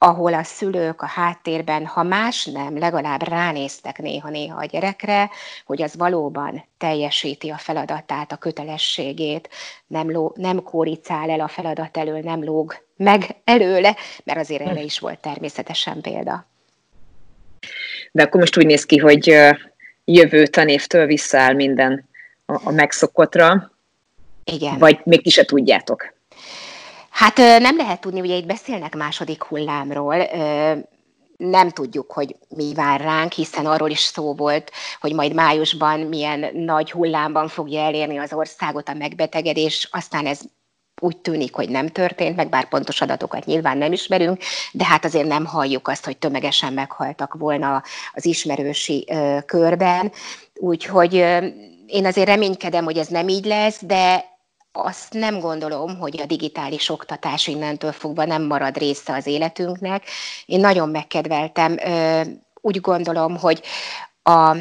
ahol 0.03 0.35
a 0.35 0.43
szülők 0.43 1.03
a 1.03 1.07
háttérben, 1.07 1.87
ha 1.87 2.03
más 2.03 2.45
nem, 2.45 2.79
legalább 2.79 3.23
ránéztek 3.23 3.99
néha-néha 3.99 4.59
a 4.59 4.65
gyerekre, 4.65 5.31
hogy 5.67 5.83
az 5.83 5.97
valóban 5.97 6.65
teljesíti 6.79 7.51
a 7.51 7.57
feladatát, 7.57 8.33
a 8.33 8.37
kötelességét, 8.37 9.49
nem, 9.87 10.11
ló, 10.11 10.33
nem 10.37 10.63
kóricál 10.63 11.31
el 11.31 11.41
a 11.41 11.49
feladat 11.49 11.97
elől, 11.97 12.21
nem 12.21 12.45
lóg 12.45 12.75
meg 13.03 13.37
előle, 13.45 13.97
mert 14.25 14.39
azért 14.39 14.63
erre 14.63 14.83
is 14.83 14.99
volt 14.99 15.19
természetesen 15.19 16.01
példa. 16.01 16.47
De 18.13 18.23
akkor 18.23 18.41
most 18.41 18.59
úgy 18.59 18.67
néz 18.67 18.85
ki, 18.85 18.99
hogy 18.99 19.37
jövő 20.05 20.47
tanévtől 20.47 21.07
visszaáll 21.07 21.55
minden 21.55 22.09
a, 22.47 22.71
megszokottra. 22.71 23.73
Igen. 24.45 24.79
Vagy 24.79 25.01
még 25.05 25.23
ti 25.23 25.31
se 25.31 25.45
tudjátok. 25.45 26.15
Hát 27.11 27.37
nem 27.37 27.77
lehet 27.77 28.01
tudni, 28.01 28.21
ugye 28.21 28.37
itt 28.37 28.47
beszélnek 28.47 28.95
második 28.95 29.43
hullámról, 29.43 30.17
nem 31.37 31.71
tudjuk, 31.71 32.13
hogy 32.13 32.37
mi 32.49 32.75
vár 32.75 33.01
ránk, 33.01 33.33
hiszen 33.33 33.67
arról 33.67 33.91
is 33.91 34.01
szó 34.01 34.35
volt, 34.35 34.71
hogy 35.01 35.13
majd 35.13 35.35
májusban 35.35 36.01
milyen 36.01 36.51
nagy 36.53 36.91
hullámban 36.91 37.49
fogja 37.49 37.81
elérni 37.81 38.19
az 38.19 38.33
országot 38.33 38.89
a 38.89 38.95
megbetegedés, 38.95 39.89
aztán 39.91 40.27
ez 40.27 40.41
úgy 41.01 41.17
tűnik, 41.17 41.55
hogy 41.55 41.69
nem 41.69 41.89
történt, 41.89 42.37
meg 42.37 42.49
bár 42.49 42.69
pontos 42.69 43.01
adatokat 43.01 43.45
nyilván 43.45 43.79
nem 43.79 43.93
ismerünk, 43.93 44.43
de 44.73 44.85
hát 44.85 45.05
azért 45.05 45.27
nem 45.27 45.45
halljuk 45.45 45.89
azt, 45.89 46.05
hogy 46.05 46.19
tömegesen 46.19 46.73
meghaltak 46.73 47.35
volna 47.35 47.83
az 48.13 48.25
ismerősi 48.25 49.07
ö, 49.11 49.39
körben. 49.47 50.13
Úgyhogy 50.55 51.17
ö, 51.17 51.47
én 51.87 52.07
azért 52.07 52.29
reménykedem, 52.29 52.85
hogy 52.85 52.99
ez 52.99 53.09
nem 53.09 53.29
így 53.29 53.45
lesz, 53.45 53.79
de 53.85 54.31
azt 54.73 55.13
nem 55.13 55.41
gondolom, 55.41 55.99
hogy 55.99 56.21
a 56.21 56.27
digitális 56.27 56.89
oktatás 56.89 57.47
innentől 57.47 57.93
fogva 57.93 58.25
nem 58.25 58.43
marad 58.43 58.77
része 58.77 59.15
az 59.15 59.27
életünknek. 59.27 60.05
Én 60.47 60.61
nagyon 60.61 60.89
megkedveltem. 60.89 61.77
Úgy 62.61 62.81
gondolom, 62.81 63.37
hogy 63.37 63.63
a 64.23 64.57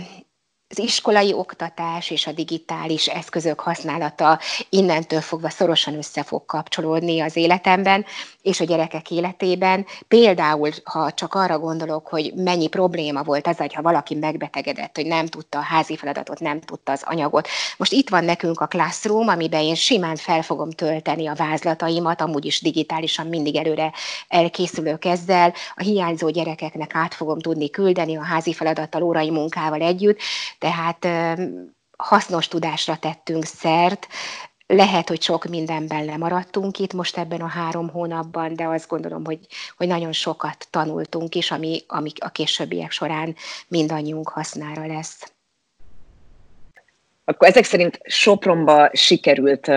az 0.72 0.80
iskolai 0.80 1.34
oktatás 1.34 2.10
és 2.10 2.28
a 2.28 2.32
digitális 2.32 3.08
eszközök 3.08 3.60
használata 3.60 4.40
innentől 4.70 5.22
fogva 5.22 5.50
szorosan 5.50 5.98
össze 5.98 6.24
fog 6.24 6.46
kapcsolódni 6.46 7.20
az 7.20 7.36
életemben 7.36 8.06
és 8.42 8.60
a 8.60 8.64
gyerekek 8.64 9.12
életében. 9.12 9.86
Például, 10.08 10.70
ha 10.84 11.12
csak 11.12 11.34
arra 11.34 11.60
gondolok, 11.60 12.08
hogy 12.08 12.34
mennyi 12.36 12.68
probléma 12.68 13.24
volt 13.24 13.48
az, 13.48 13.58
hogy 13.58 13.74
ha 13.74 13.82
valaki 13.82 14.16
megbetegedett, 14.16 14.96
hogy 14.96 15.06
nem 15.06 15.26
tudta 15.26 15.58
a 15.58 15.62
házi 15.62 15.96
feladatot, 15.96 16.40
nem 16.40 16.60
tudta 16.60 16.92
az 16.92 17.02
anyagot. 17.06 17.48
Most 17.78 17.92
itt 17.92 18.10
van 18.10 18.24
nekünk 18.24 18.60
a 18.60 18.68
Classroom, 18.68 19.28
amiben 19.28 19.62
én 19.62 19.76
simán 19.76 20.16
fel 20.16 20.42
fogom 20.42 20.70
tölteni 20.70 21.28
a 21.28 21.34
vázlataimat, 21.34 22.22
amúgy 22.22 22.46
is 22.46 22.62
digitálisan 22.62 23.28
mindig 23.28 23.56
előre 23.56 23.92
elkészülök 24.28 25.06
ezzel, 25.06 25.54
a 25.76 25.82
hiányzó 25.82 26.30
gyerekeknek 26.30 26.96
át 26.96 27.14
fogom 27.14 27.40
tudni 27.40 27.70
küldeni 27.70 28.18
a 28.18 28.24
házi 28.24 28.54
feladattal, 28.54 29.02
órai 29.02 29.30
munkával 29.30 29.82
együtt, 29.82 30.20
tehát 30.62 31.08
hasznos 31.98 32.48
tudásra 32.48 32.98
tettünk 32.98 33.46
szert, 33.46 34.08
lehet, 34.68 35.08
hogy 35.08 35.22
sok 35.22 35.46
mindenben 35.46 36.06
lemaradtunk 36.06 36.80
itt 36.80 36.94
most 36.94 37.18
ebben 37.18 37.42
a 37.42 37.48
három 37.48 37.90
hónapban, 37.90 38.54
de 38.54 38.68
azt 38.68 38.88
gondolom, 38.88 39.26
hogy, 39.26 39.40
hogy 39.78 39.88
nagyon 39.88 40.12
sokat 40.12 40.68
tanultunk 40.70 41.36
is, 41.36 41.52
ami, 41.52 41.84
ami 41.88 42.12
a 42.20 42.30
későbbiek 42.30 42.92
során 42.92 43.36
mindannyiunk 43.68 44.30
hasznára 44.30 44.86
lesz. 44.86 45.34
Akkor 47.26 47.48
ezek 47.48 47.64
szerint 47.64 48.00
Sopronba 48.04 48.90
sikerült 48.94 49.72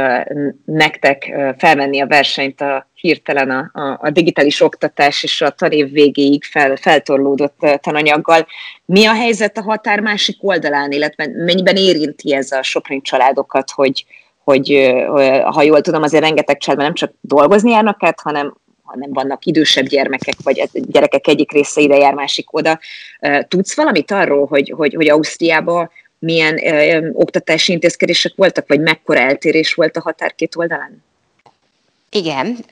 nektek 0.64 1.34
felvenni 1.58 2.00
a 2.00 2.06
versenyt 2.06 2.60
a 2.60 2.88
hirtelen 2.94 3.50
a, 3.50 3.70
a, 3.80 3.98
a 4.00 4.10
digitális 4.10 4.60
oktatás 4.60 5.22
és 5.22 5.40
a 5.40 5.50
tanév 5.50 5.90
végéig 5.90 6.44
fel, 6.44 6.76
feltorlódott 6.76 7.66
tananyaggal. 7.80 8.46
Mi 8.84 9.06
a 9.06 9.14
helyzet 9.14 9.58
a 9.58 9.62
határ 9.62 10.00
másik 10.00 10.36
oldalán, 10.40 10.90
illetve 10.92 11.28
mennyiben 11.34 11.76
érinti 11.76 12.34
ez 12.34 12.52
a 12.52 12.62
soproni 12.62 13.00
családokat, 13.00 13.70
hogy, 13.70 14.04
hogy 14.44 14.94
ha 15.44 15.62
jól 15.62 15.80
tudom, 15.80 16.02
azért 16.02 16.22
rengeteg 16.22 16.58
családban 16.58 16.86
nem 16.86 16.94
csak 16.94 17.12
dolgozni 17.20 17.70
járnak 17.70 18.02
át, 18.02 18.20
hanem 18.20 18.56
hanem 18.84 19.12
vannak 19.12 19.44
idősebb 19.44 19.86
gyermekek, 19.86 20.34
vagy 20.42 20.68
gyerekek 20.72 21.26
egyik 21.26 21.52
része 21.52 21.80
ide 21.80 21.96
jár, 21.96 22.14
másik 22.14 22.56
oda. 22.56 22.78
Tudsz 23.48 23.76
valamit 23.76 24.10
arról, 24.10 24.46
hogy, 24.46 24.72
hogy, 24.76 24.94
hogy 24.94 25.08
Ausztriában 25.08 25.90
milyen 26.18 26.66
ö, 26.66 27.09
oktatási 27.12 27.73
intézkedések 27.73 28.33
voltak, 28.37 28.68
vagy 28.68 28.80
mekkora 28.80 29.21
eltérés 29.21 29.75
volt 29.75 29.97
a 29.97 30.00
határ 30.00 30.35
két 30.35 30.56
oldalán? 30.56 31.04
Igen, 32.11 32.64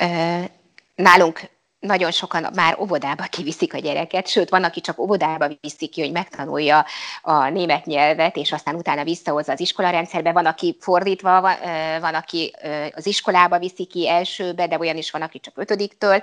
nálunk 0.94 1.40
nagyon 1.82 2.10
sokan 2.10 2.46
már 2.54 2.76
óvodába 2.80 3.24
kiviszik 3.24 3.74
a 3.74 3.78
gyereket, 3.78 4.28
sőt, 4.28 4.50
van, 4.50 4.64
aki 4.64 4.80
csak 4.80 4.98
óvodába 4.98 5.48
viszik 5.60 5.90
ki, 5.90 6.00
hogy 6.00 6.12
megtanulja 6.12 6.84
a 7.22 7.48
német 7.48 7.86
nyelvet, 7.86 8.36
és 8.36 8.52
aztán 8.52 8.74
utána 8.74 9.04
visszahozza 9.04 9.52
az 9.52 9.60
iskolarendszerbe. 9.60 10.32
Van, 10.32 10.46
aki 10.46 10.76
fordítva, 10.80 11.40
van, 11.40 11.54
van 12.00 12.14
aki 12.14 12.54
az 12.94 13.06
iskolába 13.06 13.58
viszi 13.58 13.84
ki 13.84 14.08
elsőbe, 14.08 14.66
de 14.66 14.78
olyan 14.78 14.96
is 14.96 15.10
van, 15.10 15.22
aki 15.22 15.40
csak 15.40 15.58
ötödiktől, 15.58 16.22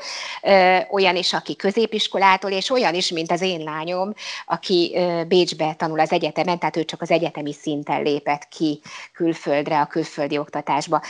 olyan 0.92 1.16
is, 1.16 1.34
aki 1.34 1.56
középiskolától, 1.56 2.52
és 2.52 2.70
olyan 2.70 2.94
is, 2.94 3.12
mint 3.12 3.32
az 3.32 3.42
én 3.42 3.64
lányom, 3.64 4.14
aki 4.46 4.98
Bécsbe 5.28 5.74
tanul 5.74 6.00
az 6.00 6.12
egyetemen, 6.12 6.60
tehát 6.60 6.78
ő 6.78 6.86
csak 6.86 7.02
az 7.02 7.12
egyetemi 7.12 7.54
szinten 7.54 8.02
lépett 8.02 8.48
ki 8.48 8.82
külföldre, 9.14 9.80
a 9.80 9.86
külföldi 9.86 10.38
oktatásba. 10.38 11.02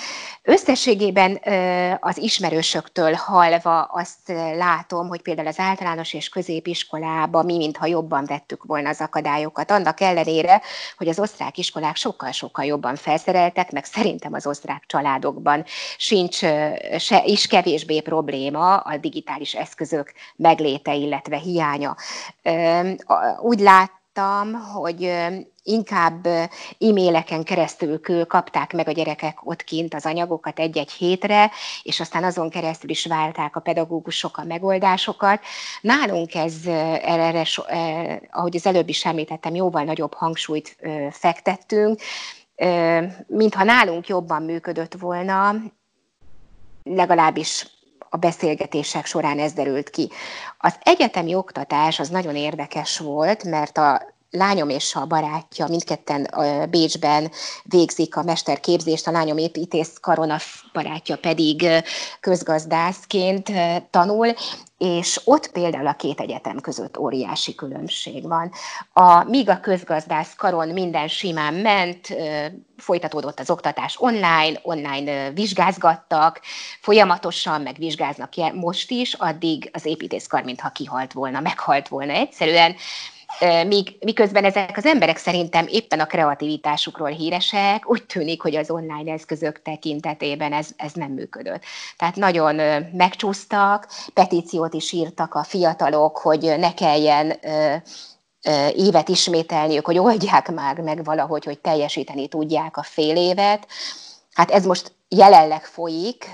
Összességében 0.44 1.40
az 2.00 2.18
ismerősöktől 2.18 3.14
halva 3.14 3.82
azt 3.82 4.38
látom, 4.56 5.08
hogy 5.08 5.22
például 5.22 5.48
az 5.48 5.60
általános 5.60 6.14
és 6.14 6.30
középiskolában 6.30 7.46
mi, 7.46 7.58
mintha 7.58 7.86
jobban 7.86 8.26
vettük 8.26 8.64
volna 8.64 8.90
az 8.90 9.02
akadályokat, 9.02 9.72
annak 9.72 10.02
ellenére, 10.02 10.62
hogy 10.98 11.08
az 11.08 11.20
osztrák 11.20 11.58
iskolák 11.58 11.96
sokkal-sokkal 11.96 12.66
jobban 12.66 12.96
felszereltek, 12.96 13.72
meg 13.72 13.86
szerintem 13.86 14.34
az 14.34 14.48
osztrák 14.48 14.84
családokban 14.88 15.64
sincs 15.98 16.38
se, 16.98 17.24
is 17.26 17.48
kevésbé 17.48 18.00
probléma 18.00 18.78
a 18.78 18.98
digitális 18.98 19.54
eszközök 19.54 20.14
megléte, 20.36 20.94
illetve 20.94 21.38
hiánya. 21.38 21.96
Úgy 23.42 23.60
lát, 23.60 23.92
láttam, 24.20 24.54
hogy 24.54 25.14
inkább 25.64 26.26
e-maileken 26.80 27.44
keresztül 27.44 28.00
kapták 28.28 28.74
meg 28.74 28.88
a 28.88 28.92
gyerekek 28.92 29.40
ott 29.44 29.64
kint 29.64 29.94
az 29.94 30.06
anyagokat 30.06 30.60
egy-egy 30.60 30.92
hétre, 30.92 31.52
és 31.84 32.00
aztán 32.00 32.24
azon 32.24 32.50
keresztül 32.50 32.90
is 32.90 33.06
válták 33.06 33.56
a 33.56 33.60
pedagógusok 33.60 34.38
a 34.38 34.44
megoldásokat. 34.44 35.42
Nálunk 35.82 36.36
ez 36.36 36.56
erre, 37.02 37.46
ahogy 38.32 38.56
az 38.56 38.66
előbb 38.66 38.90
is 38.90 39.06
említettem, 39.06 39.56
jóval 39.56 39.84
nagyobb 39.84 40.14
hangsúlyt 40.14 40.78
fektettünk, 41.12 42.02
mintha 43.28 43.64
nálunk 43.64 44.08
jobban 44.08 44.44
működött 44.44 44.94
volna, 44.94 45.56
legalábbis 46.84 47.68
a 48.10 48.18
beszélgetések 48.18 49.06
során 49.06 49.40
ez 49.40 49.54
derült 49.54 49.90
ki. 49.90 50.10
Az 50.58 50.76
egyetemi 50.80 51.36
oktatás 51.36 52.00
az 52.00 52.10
nagyon 52.10 52.36
érdekes 52.36 52.98
volt, 52.98 53.44
mert 53.44 53.78
a 53.78 54.02
lányom 54.32 54.70
és 54.70 54.96
a 54.96 55.06
barátja 55.06 55.68
mindketten 55.68 56.30
Bécsben 56.70 57.32
végzik 57.64 58.16
a 58.16 58.24
mesterképzést, 58.24 59.08
a 59.08 59.12
lányom 59.12 59.38
építész 59.38 59.94
karon, 60.02 60.30
a 60.30 60.38
barátja 60.74 61.16
pedig 61.16 61.66
közgazdászként 62.20 63.52
tanul, 63.90 64.34
és 64.80 65.22
ott 65.26 65.52
például 65.52 65.88
a 65.88 65.94
két 65.94 66.20
egyetem 66.20 66.60
között 66.60 66.98
óriási 66.98 67.56
különbség 67.56 68.28
van. 68.28 68.52
A, 68.94 69.24
míg 69.24 69.50
a 69.50 69.60
közgazdász 69.60 70.36
karon 70.36 70.68
minden 70.68 71.08
simán 71.08 71.54
ment, 71.54 72.08
folytatódott 72.78 73.40
az 73.40 73.50
oktatás 73.50 73.96
online, 74.00 74.60
online 74.62 75.32
vizsgázgattak, 75.32 76.42
folyamatosan 76.82 77.62
meg 77.62 77.76
vizsgáznak 77.78 78.34
most 78.54 78.92
is, 78.92 79.14
addig 79.14 79.70
az 79.74 79.86
építészkar 79.86 80.44
mintha 80.44 80.70
kihalt 80.70 81.14
volna, 81.14 81.40
meghalt 81.40 81.88
volna 81.88 82.14
egyszerűen 82.14 82.76
Míg, 83.68 83.98
miközben 84.00 84.44
ezek 84.44 84.78
az 84.78 84.86
emberek 84.86 85.18
szerintem 85.18 85.68
éppen 85.68 86.00
a 86.00 86.06
kreativitásukról 86.06 87.10
híresek, 87.10 87.90
úgy 87.90 88.06
tűnik, 88.06 88.42
hogy 88.42 88.56
az 88.56 88.72
online 88.72 89.12
eszközök 89.12 89.62
tekintetében 89.62 90.54
ez, 90.54 90.70
ez 90.78 90.94
nem 90.94 91.12
működött. 91.12 91.64
Tehát 91.98 92.16
nagyon 92.16 92.56
megcsúsztak, 92.94 93.88
petíciót 94.14 94.74
is 94.74 94.92
írtak 94.92 95.34
a 95.34 95.44
fiatalok, 95.44 96.18
hogy 96.18 96.56
ne 96.58 96.74
kelljen 96.74 97.40
évet 98.76 99.10
ismételniük, 99.10 99.86
hogy 99.86 99.98
oldják 99.98 100.52
már 100.52 100.80
meg 100.80 101.04
valahogy, 101.04 101.44
hogy 101.44 101.60
teljesíteni 101.60 102.28
tudják 102.28 102.78
a 102.78 102.84
fél 102.84 103.16
évet. 103.16 103.68
Hát 104.34 104.52
ez 104.52 104.66
most 104.66 104.92
jelenleg 105.08 105.66
folyik, 105.66 106.30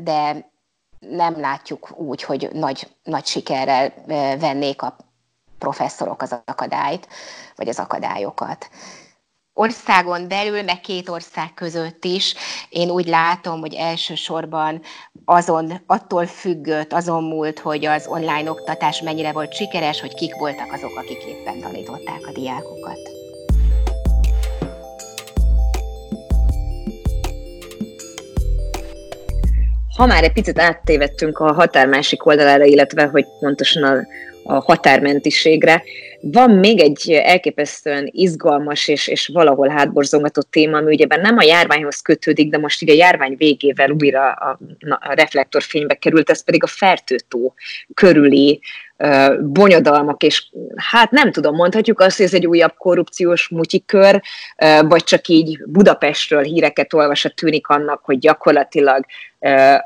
de 0.00 0.50
nem 0.98 1.40
látjuk 1.40 1.92
úgy, 1.96 2.22
hogy 2.22 2.48
nagy, 2.52 2.88
nagy 3.02 3.26
sikerrel 3.26 3.92
vennék 4.38 4.82
a 4.82 4.96
professzorok 5.62 6.22
az 6.22 6.36
akadályt, 6.44 7.08
vagy 7.56 7.68
az 7.68 7.78
akadályokat. 7.78 8.68
Országon 9.54 10.28
belül, 10.28 10.62
meg 10.62 10.80
két 10.80 11.08
ország 11.08 11.54
között 11.54 12.04
is, 12.04 12.34
én 12.68 12.90
úgy 12.90 13.06
látom, 13.06 13.60
hogy 13.60 13.74
elsősorban 13.74 14.80
azon, 15.24 15.82
attól 15.86 16.26
függött, 16.26 16.92
azon 16.92 17.24
múlt, 17.24 17.58
hogy 17.58 17.84
az 17.84 18.06
online 18.06 18.50
oktatás 18.50 19.00
mennyire 19.00 19.32
volt 19.32 19.54
sikeres, 19.54 20.00
hogy 20.00 20.14
kik 20.14 20.34
voltak 20.34 20.72
azok, 20.72 20.96
akik 20.96 21.24
éppen 21.24 21.60
tanították 21.60 22.26
a 22.26 22.32
diákokat. 22.32 22.98
Ha 29.96 30.06
már 30.06 30.24
egy 30.24 30.32
picit 30.32 30.58
áttévettünk 30.58 31.38
a 31.38 31.52
határ 31.52 31.86
másik 31.86 32.26
oldalára, 32.26 32.64
illetve 32.64 33.06
hogy 33.06 33.26
pontosan 33.40 33.82
a 33.82 34.06
a 34.44 34.52
határmentiségre. 34.52 35.82
Van 36.20 36.50
még 36.50 36.80
egy 36.80 37.10
elképesztően 37.10 38.08
izgalmas 38.12 38.88
és, 38.88 39.08
és 39.08 39.30
valahol 39.32 39.68
hátborzongató 39.68 40.42
téma, 40.42 40.76
ami 40.76 40.94
ugye 40.94 41.16
nem 41.16 41.38
a 41.38 41.42
járványhoz 41.42 42.00
kötődik, 42.00 42.50
de 42.50 42.58
most 42.58 42.82
ugye 42.82 42.92
a 42.92 42.96
járvány 42.96 43.34
végével 43.36 43.90
újra 43.90 44.30
a, 44.32 44.58
a 44.88 45.12
reflektorfénybe 45.12 45.94
került, 45.94 46.30
ez 46.30 46.44
pedig 46.44 46.62
a 46.62 46.66
fertőtó 46.66 47.54
körüli 47.94 48.60
bonyodalmak, 49.40 50.22
és 50.22 50.46
hát 50.76 51.10
nem 51.10 51.32
tudom, 51.32 51.54
mondhatjuk 51.54 52.00
azt, 52.00 52.16
hogy 52.16 52.26
ez 52.26 52.34
egy 52.34 52.46
újabb 52.46 52.74
korrupciós 52.76 53.48
mutyikör, 53.48 54.22
vagy 54.80 55.04
csak 55.04 55.28
így 55.28 55.58
Budapestről 55.66 56.42
híreket 56.42 56.92
olvasva 56.92 57.28
tűnik 57.28 57.68
annak, 57.68 58.04
hogy 58.04 58.18
gyakorlatilag 58.18 59.04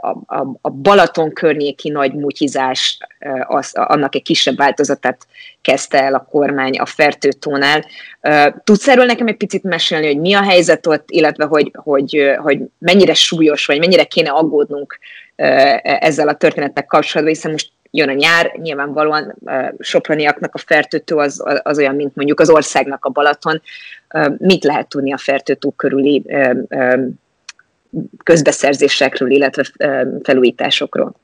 a, 0.00 0.08
a, 0.26 0.58
a 0.60 0.70
Balaton 0.70 1.32
környéki 1.32 1.88
nagy 1.88 2.14
mutyizás, 2.14 2.98
az, 3.46 3.70
annak 3.74 4.14
egy 4.14 4.22
kisebb 4.22 4.56
változatát 4.56 5.26
kezdte 5.62 6.02
el 6.02 6.14
a 6.14 6.26
kormány 6.30 6.78
a 6.78 6.86
fertőtónál. 6.86 7.84
Tudsz 8.64 8.88
erről 8.88 9.04
nekem 9.04 9.26
egy 9.26 9.36
picit 9.36 9.62
mesélni, 9.62 10.06
hogy 10.06 10.20
mi 10.20 10.34
a 10.34 10.42
helyzet 10.42 10.86
ott, 10.86 11.10
illetve 11.10 11.44
hogy, 11.44 11.70
hogy, 11.74 12.36
hogy 12.38 12.60
mennyire 12.78 13.14
súlyos, 13.14 13.66
vagy 13.66 13.78
mennyire 13.78 14.04
kéne 14.04 14.30
aggódnunk 14.30 14.98
ezzel 15.82 16.28
a 16.28 16.36
történetnek 16.36 16.86
kapcsolatban, 16.86 17.34
hiszen 17.34 17.50
most 17.50 17.70
jön 17.90 18.08
a 18.08 18.12
nyár, 18.12 18.52
nyilvánvalóan 18.56 19.34
soproniaknak 19.78 20.54
a 20.54 20.58
fertőtő 20.58 21.14
az, 21.14 21.42
az 21.62 21.78
olyan, 21.78 21.94
mint 21.94 22.16
mondjuk 22.16 22.40
az 22.40 22.50
országnak 22.50 23.04
a 23.04 23.10
Balaton. 23.10 23.62
Mit 24.38 24.64
lehet 24.64 24.88
tudni 24.88 25.12
a 25.12 25.18
fertőtó 25.18 25.70
körüli 25.70 26.24
közbeszerzésekről, 28.24 29.30
illetve 29.30 29.64
felújításokról? 30.22 31.14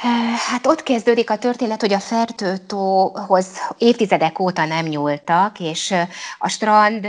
Hát 0.00 0.66
ott 0.66 0.82
kezdődik 0.82 1.30
a 1.30 1.38
történet, 1.38 1.80
hogy 1.80 1.92
a 1.92 1.98
fertőtóhoz 1.98 3.46
évtizedek 3.78 4.38
óta 4.38 4.64
nem 4.64 4.86
nyúltak, 4.86 5.60
és 5.60 5.94
a 6.38 6.48
strand 6.48 7.06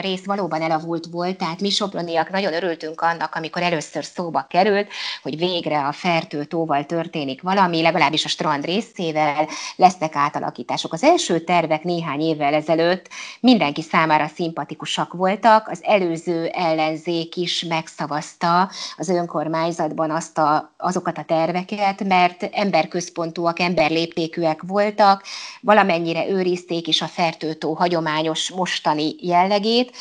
rész 0.00 0.24
valóban 0.24 0.62
elavult 0.62 1.06
volt, 1.06 1.36
tehát 1.38 1.60
mi 1.60 1.70
soproniak 1.70 2.30
nagyon 2.30 2.52
örültünk 2.52 3.00
annak, 3.00 3.34
amikor 3.34 3.62
először 3.62 4.04
szóba 4.04 4.46
került, 4.48 4.88
hogy 5.22 5.38
végre 5.38 5.86
a 5.86 5.92
fertőtóval 5.92 6.86
történik 6.86 7.42
valami, 7.42 7.82
legalábbis 7.82 8.24
a 8.24 8.28
strand 8.28 8.64
részével 8.64 9.48
lesznek 9.76 10.16
átalakítások. 10.16 10.92
Az 10.92 11.02
első 11.02 11.40
tervek 11.40 11.82
néhány 11.82 12.20
évvel 12.20 12.54
ezelőtt 12.54 13.08
mindenki 13.40 13.82
számára 13.82 14.26
szimpatikusak 14.34 15.12
voltak, 15.12 15.68
az 15.68 15.80
előző 15.82 16.46
ellenzék 16.46 17.36
is 17.36 17.64
megszavazta 17.68 18.70
az 18.96 19.08
önkormányzatban 19.08 20.10
azt 20.10 20.38
a, 20.38 20.74
azokat 20.76 21.18
a 21.18 21.24
terveket, 21.24 22.04
mert 22.04 22.20
mert 22.22 22.48
emberközpontúak, 22.52 23.60
emberléptékűek 23.60 24.62
voltak, 24.66 25.22
valamennyire 25.60 26.28
őrizték 26.28 26.86
is 26.86 27.02
a 27.02 27.06
fertőtó 27.06 27.72
hagyományos 27.72 28.50
mostani 28.50 29.14
jellegét, 29.18 29.96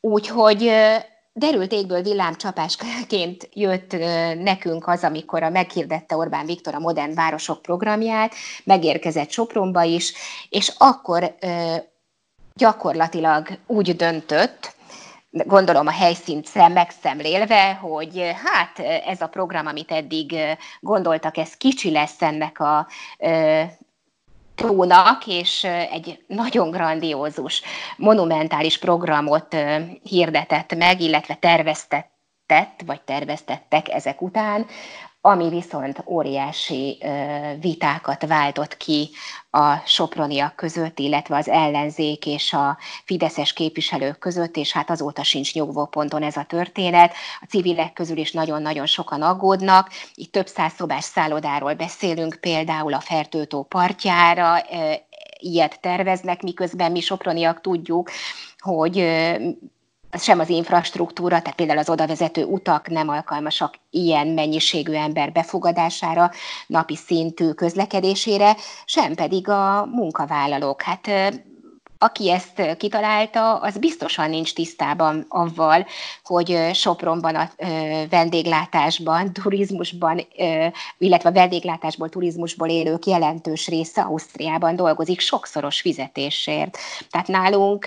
úgyhogy 0.00 0.72
derült 1.32 1.72
égből 1.72 2.02
villámcsapásként 2.02 3.48
jött 3.52 3.96
nekünk 4.42 4.86
az, 4.86 5.04
amikor 5.04 5.42
a 5.42 5.50
meghirdette 5.50 6.16
Orbán 6.16 6.46
Viktor 6.46 6.74
a 6.74 6.78
Modern 6.78 7.14
Városok 7.14 7.62
programját, 7.62 8.34
megérkezett 8.64 9.30
Sopronba 9.30 9.82
is, 9.82 10.12
és 10.48 10.72
akkor 10.78 11.34
gyakorlatilag 12.54 13.48
úgy 13.66 13.96
döntött, 13.96 14.74
gondolom 15.30 15.86
a 15.86 15.90
helyszínt 15.90 16.54
megszemlélve, 16.54 17.72
hogy 17.74 18.32
hát 18.44 18.78
ez 19.06 19.20
a 19.20 19.28
program, 19.28 19.66
amit 19.66 19.90
eddig 19.90 20.36
gondoltak, 20.80 21.36
ez 21.36 21.56
kicsi 21.56 21.90
lesz 21.90 22.22
ennek 22.22 22.60
a 22.60 22.86
tónak, 24.54 25.26
és 25.26 25.64
egy 25.64 26.24
nagyon 26.26 26.70
grandiózus, 26.70 27.62
monumentális 27.96 28.78
programot 28.78 29.56
hirdetett 30.02 30.74
meg, 30.74 31.00
illetve 31.00 31.34
terveztett, 31.34 32.82
vagy 32.86 33.00
terveztettek 33.00 33.88
ezek 33.88 34.22
után, 34.22 34.66
ami 35.20 35.48
viszont 35.48 36.02
óriási 36.06 37.02
vitákat 37.60 38.26
váltott 38.26 38.76
ki 38.76 39.10
a 39.50 39.76
soproniak 39.76 40.56
között, 40.56 40.98
illetve 40.98 41.36
az 41.36 41.48
ellenzék 41.48 42.26
és 42.26 42.52
a 42.52 42.78
fideszes 43.04 43.52
képviselők 43.52 44.18
között, 44.18 44.56
és 44.56 44.72
hát 44.72 44.90
azóta 44.90 45.22
sincs 45.22 45.54
nyugvóponton 45.54 46.22
ez 46.22 46.36
a 46.36 46.44
történet. 46.44 47.14
A 47.40 47.46
civilek 47.48 47.92
közül 47.92 48.16
is 48.16 48.32
nagyon-nagyon 48.32 48.86
sokan 48.86 49.22
aggódnak. 49.22 49.90
Itt 50.14 50.32
több 50.32 50.46
száz 50.46 50.72
szobás 50.72 51.04
szállodáról 51.04 51.74
beszélünk, 51.74 52.38
például 52.40 52.94
a 52.94 53.00
Fertőtó 53.00 53.62
partjára, 53.62 54.56
ilyet 55.38 55.80
terveznek, 55.80 56.42
miközben 56.42 56.92
mi 56.92 57.00
soproniak 57.00 57.60
tudjuk, 57.60 58.10
hogy 58.58 58.96
sem 60.18 60.38
az 60.38 60.48
infrastruktúra, 60.48 61.40
tehát 61.40 61.56
például 61.56 61.78
az 61.78 61.90
odavezető 61.90 62.44
utak 62.44 62.88
nem 62.88 63.08
alkalmasak 63.08 63.74
ilyen 63.90 64.26
mennyiségű 64.26 64.92
ember 64.92 65.32
befogadására, 65.32 66.30
napi 66.66 66.96
szintű 66.96 67.50
közlekedésére, 67.50 68.56
sem 68.84 69.14
pedig 69.14 69.48
a 69.48 69.86
munkavállalók. 69.92 70.82
Hát 70.82 71.10
aki 72.02 72.30
ezt 72.30 72.76
kitalálta, 72.76 73.56
az 73.56 73.78
biztosan 73.78 74.30
nincs 74.30 74.54
tisztában 74.54 75.24
avval, 75.28 75.86
hogy 76.24 76.70
Sopronban 76.72 77.34
a 77.34 77.50
vendéglátásban, 78.10 79.32
turizmusban, 79.32 80.26
illetve 80.98 81.28
a 81.28 81.32
vendéglátásból, 81.32 82.08
turizmusból 82.08 82.68
élők 82.68 83.06
jelentős 83.06 83.68
része 83.68 84.02
Ausztriában 84.02 84.76
dolgozik 84.76 85.20
sokszoros 85.20 85.80
fizetésért. 85.80 86.78
Tehát 87.10 87.28
nálunk 87.28 87.86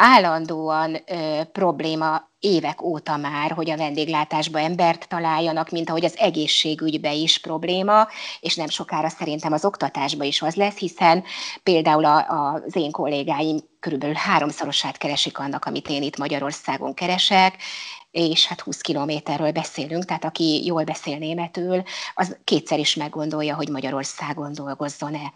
állandóan 0.00 0.96
ö, 1.06 1.40
probléma 1.52 2.28
évek 2.38 2.82
óta 2.82 3.16
már, 3.16 3.50
hogy 3.50 3.70
a 3.70 3.76
vendéglátásba 3.76 4.58
embert 4.60 5.08
találjanak, 5.08 5.70
mint 5.70 5.88
ahogy 5.88 6.04
az 6.04 6.16
egészségügybe 6.18 7.12
is 7.12 7.38
probléma, 7.38 8.08
és 8.40 8.56
nem 8.56 8.68
sokára 8.68 9.08
szerintem 9.08 9.52
az 9.52 9.64
oktatásba 9.64 10.24
is 10.24 10.42
az 10.42 10.54
lesz, 10.54 10.76
hiszen 10.76 11.24
például 11.62 12.04
a, 12.04 12.16
a, 12.16 12.52
az 12.66 12.76
én 12.76 12.90
kollégáim 12.90 13.58
körülbelül 13.80 14.14
háromszorosát 14.14 14.96
keresik 14.96 15.38
annak, 15.38 15.64
amit 15.64 15.88
én 15.88 16.02
itt 16.02 16.18
Magyarországon 16.18 16.94
keresek, 16.94 17.56
és 18.10 18.46
hát 18.46 18.60
20 18.60 18.80
kilométerről 18.80 19.52
beszélünk, 19.52 20.04
tehát 20.04 20.24
aki 20.24 20.64
jól 20.64 20.84
beszél 20.84 21.18
németül, 21.18 21.82
az 22.14 22.36
kétszer 22.44 22.78
is 22.78 22.94
meggondolja, 22.94 23.54
hogy 23.54 23.68
Magyarországon 23.68 24.52
dolgozzon-e. 24.52 25.32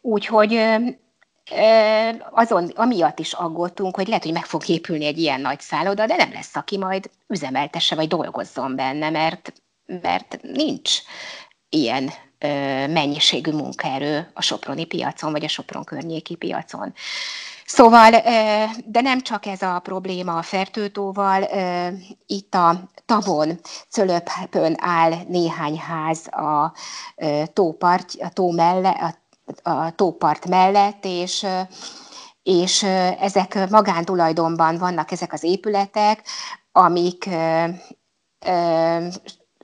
Úgyhogy 0.00 0.60
azon, 2.30 2.72
amiatt 2.74 3.18
is 3.18 3.32
aggódtunk, 3.32 3.96
hogy 3.96 4.06
lehet, 4.06 4.22
hogy 4.22 4.32
meg 4.32 4.44
fog 4.44 4.68
épülni 4.68 5.04
egy 5.04 5.18
ilyen 5.18 5.40
nagy 5.40 5.60
szálloda, 5.60 6.06
de 6.06 6.16
nem 6.16 6.32
lesz, 6.32 6.56
aki 6.56 6.78
majd 6.78 7.10
üzemeltesse, 7.26 7.94
vagy 7.94 8.08
dolgozzon 8.08 8.76
benne, 8.76 9.10
mert, 9.10 9.52
mert 10.02 10.38
nincs 10.42 10.98
ilyen 11.68 12.10
ö, 12.38 12.48
mennyiségű 12.86 13.50
munkaerő 13.50 14.30
a 14.34 14.42
soproni 14.42 14.84
piacon, 14.84 15.32
vagy 15.32 15.44
a 15.44 15.48
sopron 15.48 15.84
környéki 15.84 16.34
piacon. 16.34 16.94
Szóval, 17.66 18.10
de 18.84 19.00
nem 19.00 19.20
csak 19.20 19.46
ez 19.46 19.62
a 19.62 19.78
probléma 19.78 20.36
a 20.36 20.42
fertőtóval, 20.42 21.48
itt 22.26 22.54
a 22.54 22.90
tavon, 23.06 23.60
Cölöpön 23.90 24.76
áll 24.78 25.12
néhány 25.28 25.78
ház 25.78 26.26
a 26.26 26.72
tópart, 27.52 28.14
a 28.20 28.28
tó 28.28 28.50
melle, 28.50 28.90
a 28.90 29.25
a 29.62 29.94
tópart 29.94 30.48
mellett, 30.48 31.04
és 31.04 31.46
és 32.42 32.82
ezek 33.20 33.70
magántulajdonban 33.70 34.78
vannak 34.78 35.10
ezek 35.10 35.32
az 35.32 35.42
épületek, 35.42 36.26
amik 36.72 37.28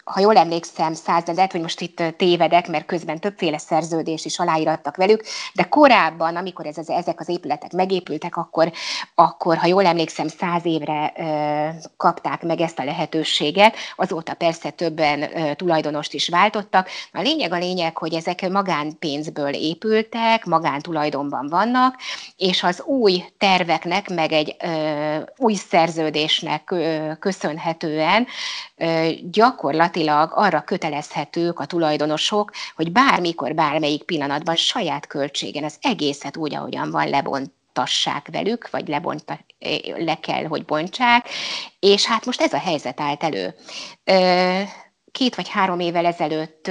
ha 0.05 0.21
jól 0.21 0.37
emlékszem, 0.37 0.95
száz, 0.95 1.25
lehet, 1.27 1.53
hogy 1.53 1.61
most 1.61 1.81
itt 1.81 2.03
tévedek, 2.17 2.69
mert 2.69 2.87
közben 2.87 3.21
többféle 3.21 3.59
szerződés 3.59 4.25
is 4.25 4.38
aláírattak 4.38 4.97
velük, 4.97 5.23
de 5.55 5.62
korábban, 5.62 6.37
amikor 6.37 6.67
ez, 6.67 6.88
ezek 6.88 7.21
az 7.21 7.29
épületek 7.29 7.73
megépültek, 7.73 8.37
akkor, 8.37 8.73
akkor, 9.15 9.57
ha 9.57 9.67
jól 9.67 9.87
emlékszem, 9.87 10.29
száz 10.29 10.65
évre 10.65 11.12
ö, 11.17 11.87
kapták 11.97 12.43
meg 12.43 12.61
ezt 12.61 12.79
a 12.79 12.85
lehetőséget, 12.85 13.77
azóta 13.97 14.35
persze 14.35 14.71
többen 14.71 15.23
ö, 15.23 15.55
tulajdonost 15.55 16.15
is 16.15 16.29
váltottak. 16.29 16.88
A 17.12 17.21
lényeg 17.21 17.53
a 17.53 17.59
lényeg, 17.59 17.97
hogy 17.97 18.15
ezek 18.15 18.51
magánpénzből 18.51 19.55
épültek, 19.55 20.45
magántulajdonban 20.45 21.49
vannak, 21.49 21.97
és 22.37 22.62
az 22.62 22.83
új 22.83 23.25
terveknek, 23.38 24.09
meg 24.09 24.33
egy 24.33 24.57
ö, 24.62 25.17
új 25.37 25.55
szerződésnek 25.55 26.71
ö, 26.71 27.12
köszönhetően 27.19 28.27
ö, 28.77 29.09
gyakorlatilag 29.31 29.91
gyakorlatilag 30.03 30.33
arra 30.45 30.65
kötelezhetők 30.65 31.61
a 31.61 31.67
tulajdonosok, 31.67 32.51
hogy 32.77 32.93
bármikor, 32.93 33.55
bármelyik 33.55 34.03
pillanatban 34.03 34.57
saját 34.57 35.07
költségen 35.07 35.65
az 35.65 35.77
egészet 35.81 36.37
úgy, 36.37 36.55
ahogyan 36.55 36.91
van, 36.91 37.09
lebontassák 37.09 38.29
velük, 38.33 38.71
vagy 38.71 38.88
lebonta, 38.88 39.38
le 39.97 40.15
kell, 40.15 40.45
hogy 40.47 40.65
bontsák, 40.65 41.29
és 41.81 42.07
hát 42.07 42.27
most 42.27 42.41
ez 42.41 42.53
a 42.53 42.59
helyzet 42.59 43.01
állt 43.01 43.23
elő. 43.23 43.55
Két 45.12 45.35
vagy 45.35 45.49
három 45.49 45.81
évvel 45.81 46.07
ezelőtt 46.07 46.71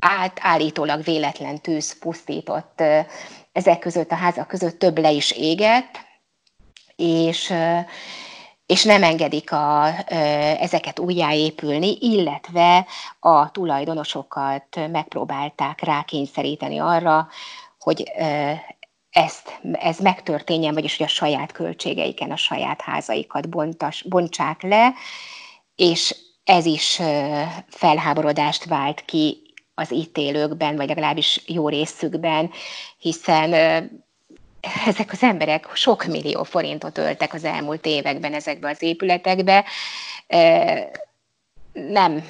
állt, 0.00 0.38
állítólag 0.40 1.02
véletlen 1.02 1.60
tűz 1.60 1.98
pusztított 1.98 2.82
ezek 3.52 3.78
között 3.78 4.10
a 4.10 4.14
házak 4.14 4.48
között 4.48 4.78
több 4.78 4.98
le 4.98 5.10
is 5.10 5.30
égett, 5.30 6.06
és 6.96 7.52
és 8.68 8.84
nem 8.84 9.02
engedik 9.02 9.52
a, 9.52 9.86
ezeket 10.60 10.98
újjáépülni, 10.98 11.96
illetve 12.00 12.86
a 13.20 13.50
tulajdonosokat 13.50 14.88
megpróbálták 14.90 15.80
rákényszeríteni 15.80 16.78
arra, 16.78 17.28
hogy 17.78 18.12
ezt, 19.10 19.60
ez 19.72 19.98
megtörténjen, 19.98 20.74
vagyis 20.74 20.96
hogy 20.96 21.06
a 21.06 21.08
saját 21.08 21.52
költségeiken 21.52 22.30
a 22.30 22.36
saját 22.36 22.80
házaikat 22.80 23.48
bontas, 23.48 24.02
bontsák 24.02 24.62
le, 24.62 24.92
és 25.76 26.16
ez 26.44 26.64
is 26.64 27.00
felháborodást 27.68 28.64
vált 28.64 29.04
ki 29.04 29.42
az 29.74 29.92
ítélőkben, 29.92 30.76
vagy 30.76 30.88
legalábbis 30.88 31.42
jó 31.46 31.68
részükben, 31.68 32.50
hiszen 32.98 33.50
ezek 34.86 35.12
az 35.12 35.22
emberek 35.22 35.66
sok 35.74 36.04
millió 36.04 36.42
forintot 36.42 36.98
öltek 36.98 37.34
az 37.34 37.44
elmúlt 37.44 37.86
években 37.86 38.34
ezekbe 38.34 38.68
az 38.70 38.82
épületekbe. 38.82 39.64
Nem, 41.72 42.24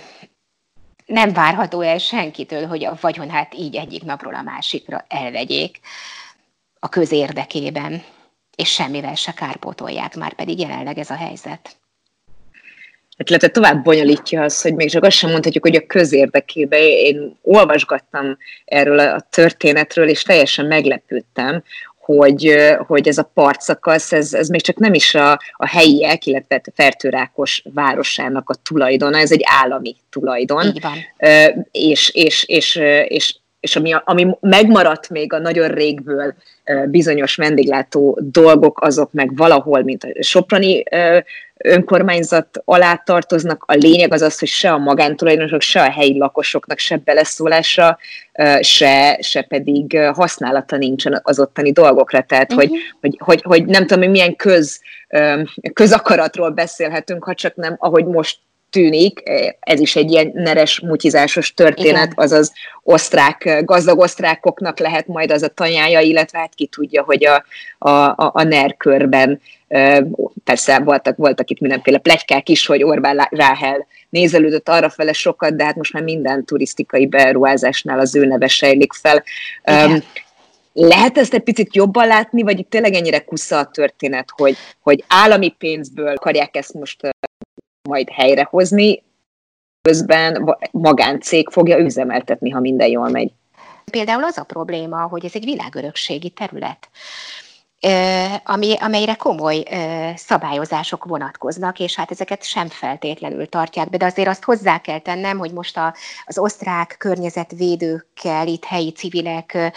nem 1.07 1.33
várható 1.33 1.81
el 1.81 1.99
senkitől, 1.99 2.67
hogy 2.67 2.85
a 2.85 2.99
vagyonát 3.01 3.55
így 3.55 3.77
egyik 3.77 4.03
napról 4.03 4.35
a 4.35 4.43
másikra 4.43 5.05
elvegyék 5.09 5.81
a 6.79 6.89
közérdekében, 6.89 8.03
és 8.57 8.73
semmivel 8.73 9.15
se 9.15 9.33
kárpótolják, 9.33 10.17
már 10.17 10.35
pedig 10.35 10.61
jelenleg 10.61 10.99
ez 10.99 11.11
a 11.11 11.17
helyzet. 11.17 11.77
Hát 13.19 13.29
illetve 13.29 13.49
tovább 13.49 13.83
bonyolítja 13.83 14.43
az, 14.43 14.63
hogy 14.63 14.75
még 14.75 14.91
csak 14.91 15.05
azt 15.05 15.17
sem 15.17 15.31
mondhatjuk, 15.31 15.65
hogy 15.65 15.77
a 15.77 15.87
közérdekében 15.87 16.81
én 16.81 17.39
olvasgattam 17.43 18.37
erről 18.65 18.99
a 18.99 19.21
történetről, 19.31 20.09
és 20.09 20.23
teljesen 20.23 20.67
meglepődtem, 20.67 21.63
hogy, 22.17 22.55
hogy 22.87 23.09
ez 23.09 23.19
a 23.19 23.31
partszakasz, 23.35 24.13
ez, 24.13 24.35
ez 24.35 24.49
még 24.49 24.61
csak 24.61 24.79
nem 24.79 24.95
is 24.95 25.15
a, 25.15 25.31
a 25.53 25.67
helyiek, 25.67 26.27
illetve 26.27 26.61
a 26.65 26.71
Fertőrákos 26.75 27.63
városának 27.75 28.51
a 28.51 28.55
tulajdona, 28.55 29.19
ez 29.19 29.33
egy 29.33 29.43
állami 29.45 29.97
tulajdon. 30.11 30.67
Így 30.67 30.81
van. 30.81 30.97
És, 31.71 32.11
és, 32.15 32.45
és, 32.45 32.77
és, 33.09 33.37
és 33.61 33.77
ami, 33.77 33.95
ami 34.05 34.27
megmaradt 34.41 35.09
még 35.09 35.33
a 35.33 35.39
nagyon 35.39 35.69
régből 35.69 36.35
bizonyos 36.87 37.37
vendéglátó 37.37 38.19
dolgok, 38.23 38.81
azok 38.81 39.13
meg 39.13 39.37
valahol, 39.37 39.83
mint 39.83 40.05
a 40.05 40.09
Soproni 40.23 40.83
önkormányzat 41.59 42.63
alá 42.65 42.95
tartoznak. 42.95 43.65
A 43.67 43.75
lényeg 43.75 44.13
az 44.13 44.23
az, 44.23 44.39
hogy 44.39 44.49
se 44.49 44.73
a 44.73 44.79
magántulajdonosok, 44.79 45.61
se 45.61 45.83
a 45.83 45.91
helyi 45.91 46.19
lakosoknak 46.19 46.79
se 46.79 46.97
beleszólása, 46.97 47.99
se, 48.61 49.19
se 49.21 49.43
pedig 49.43 49.99
használata 49.99 50.77
nincsen 50.77 51.21
az 51.23 51.41
ottani 51.41 51.73
dolgokra. 51.73 52.23
Tehát, 52.23 52.53
uh-huh. 52.53 52.69
hogy, 52.69 52.81
hogy, 53.01 53.17
hogy, 53.19 53.43
hogy 53.43 53.65
nem 53.65 53.87
tudom, 53.87 54.03
hogy 54.03 54.13
milyen 54.13 54.37
köz, 54.37 54.81
közakaratról 55.73 56.51
beszélhetünk, 56.51 57.25
ha 57.25 57.35
csak 57.35 57.55
nem, 57.55 57.77
ahogy 57.79 58.05
most 58.05 58.39
tűnik, 58.71 59.23
ez 59.61 59.81
is 59.81 59.97
egy 59.97 60.11
ilyen 60.11 60.31
neres, 60.35 60.81
mutizásos 60.81 61.55
történet, 61.55 62.13
Igen. 62.13 62.25
azaz 62.25 62.53
osztrák, 62.83 63.63
gazdag 63.65 63.99
osztrákoknak 63.99 64.79
lehet 64.79 65.07
majd 65.07 65.31
az 65.31 65.43
a 65.43 65.49
tanyája, 65.49 66.01
illetve 66.01 66.39
hát 66.39 66.55
ki 66.55 66.67
tudja, 66.67 67.03
hogy 67.03 67.27
a, 67.27 67.45
a, 67.79 67.89
a, 67.89 68.31
a 68.35 68.43
NER 68.43 68.77
körben 68.77 69.41
persze 70.45 70.79
voltak, 70.79 71.17
voltak 71.17 71.51
itt 71.51 71.61
mindenféle 71.61 71.99
plegykák 71.99 72.49
is, 72.49 72.67
hogy 72.67 72.83
Orbán 72.83 73.29
Ráhel 73.31 73.87
nézelődött 74.09 74.69
arra 74.69 74.91
fele 74.91 75.13
sokat, 75.13 75.57
de 75.57 75.65
hát 75.65 75.77
most 75.77 75.93
már 75.93 76.03
minden 76.03 76.45
turisztikai 76.45 77.07
beruházásnál 77.07 77.99
az 77.99 78.15
ő 78.17 78.27
neve 78.27 78.47
sejlik 78.47 78.93
fel. 78.93 79.23
Igen. 79.65 80.05
Lehet 80.73 81.19
ezt 81.19 81.35
egy 81.35 81.43
picit 81.43 81.75
jobban 81.75 82.07
látni, 82.07 82.43
vagy 82.43 82.59
itt 82.59 82.71
tényleg 82.71 82.95
ennyire 82.95 83.25
kusza 83.25 83.59
a 83.59 83.71
történet, 83.71 84.29
hogy, 84.37 84.57
hogy 84.81 85.05
állami 85.07 85.49
pénzből 85.49 86.17
akarják 86.17 86.57
ezt 86.57 86.75
most 86.75 87.09
majd 87.89 88.09
helyrehozni, 88.11 89.03
közben 89.83 90.57
magáncég 90.71 91.49
fogja 91.49 91.79
üzemeltetni, 91.79 92.51
ha 92.51 92.61
minden 92.61 92.89
jól 92.89 93.09
megy. 93.09 93.33
Például 93.91 94.25
az 94.25 94.39
a 94.39 94.43
probléma, 94.43 95.03
hogy 95.03 95.25
ez 95.25 95.35
egy 95.35 95.45
világörökségi 95.45 96.31
terület 96.31 96.89
ami, 98.45 98.77
amelyre 98.79 99.15
komoly 99.15 99.63
szabályozások 100.17 101.05
vonatkoznak, 101.05 101.79
és 101.79 101.95
hát 101.95 102.11
ezeket 102.11 102.45
sem 102.45 102.69
feltétlenül 102.69 103.49
tartják 103.49 103.91
be, 103.91 103.97
de 103.97 104.05
azért 104.05 104.29
azt 104.29 104.45
hozzá 104.45 104.79
kell 104.79 104.99
tennem, 104.99 105.39
hogy 105.39 105.53
most 105.53 105.81
az 106.25 106.39
osztrák 106.39 106.95
környezetvédőkkel, 106.99 108.47
itt 108.47 108.65
helyi 108.65 108.93
civilek 108.93 109.73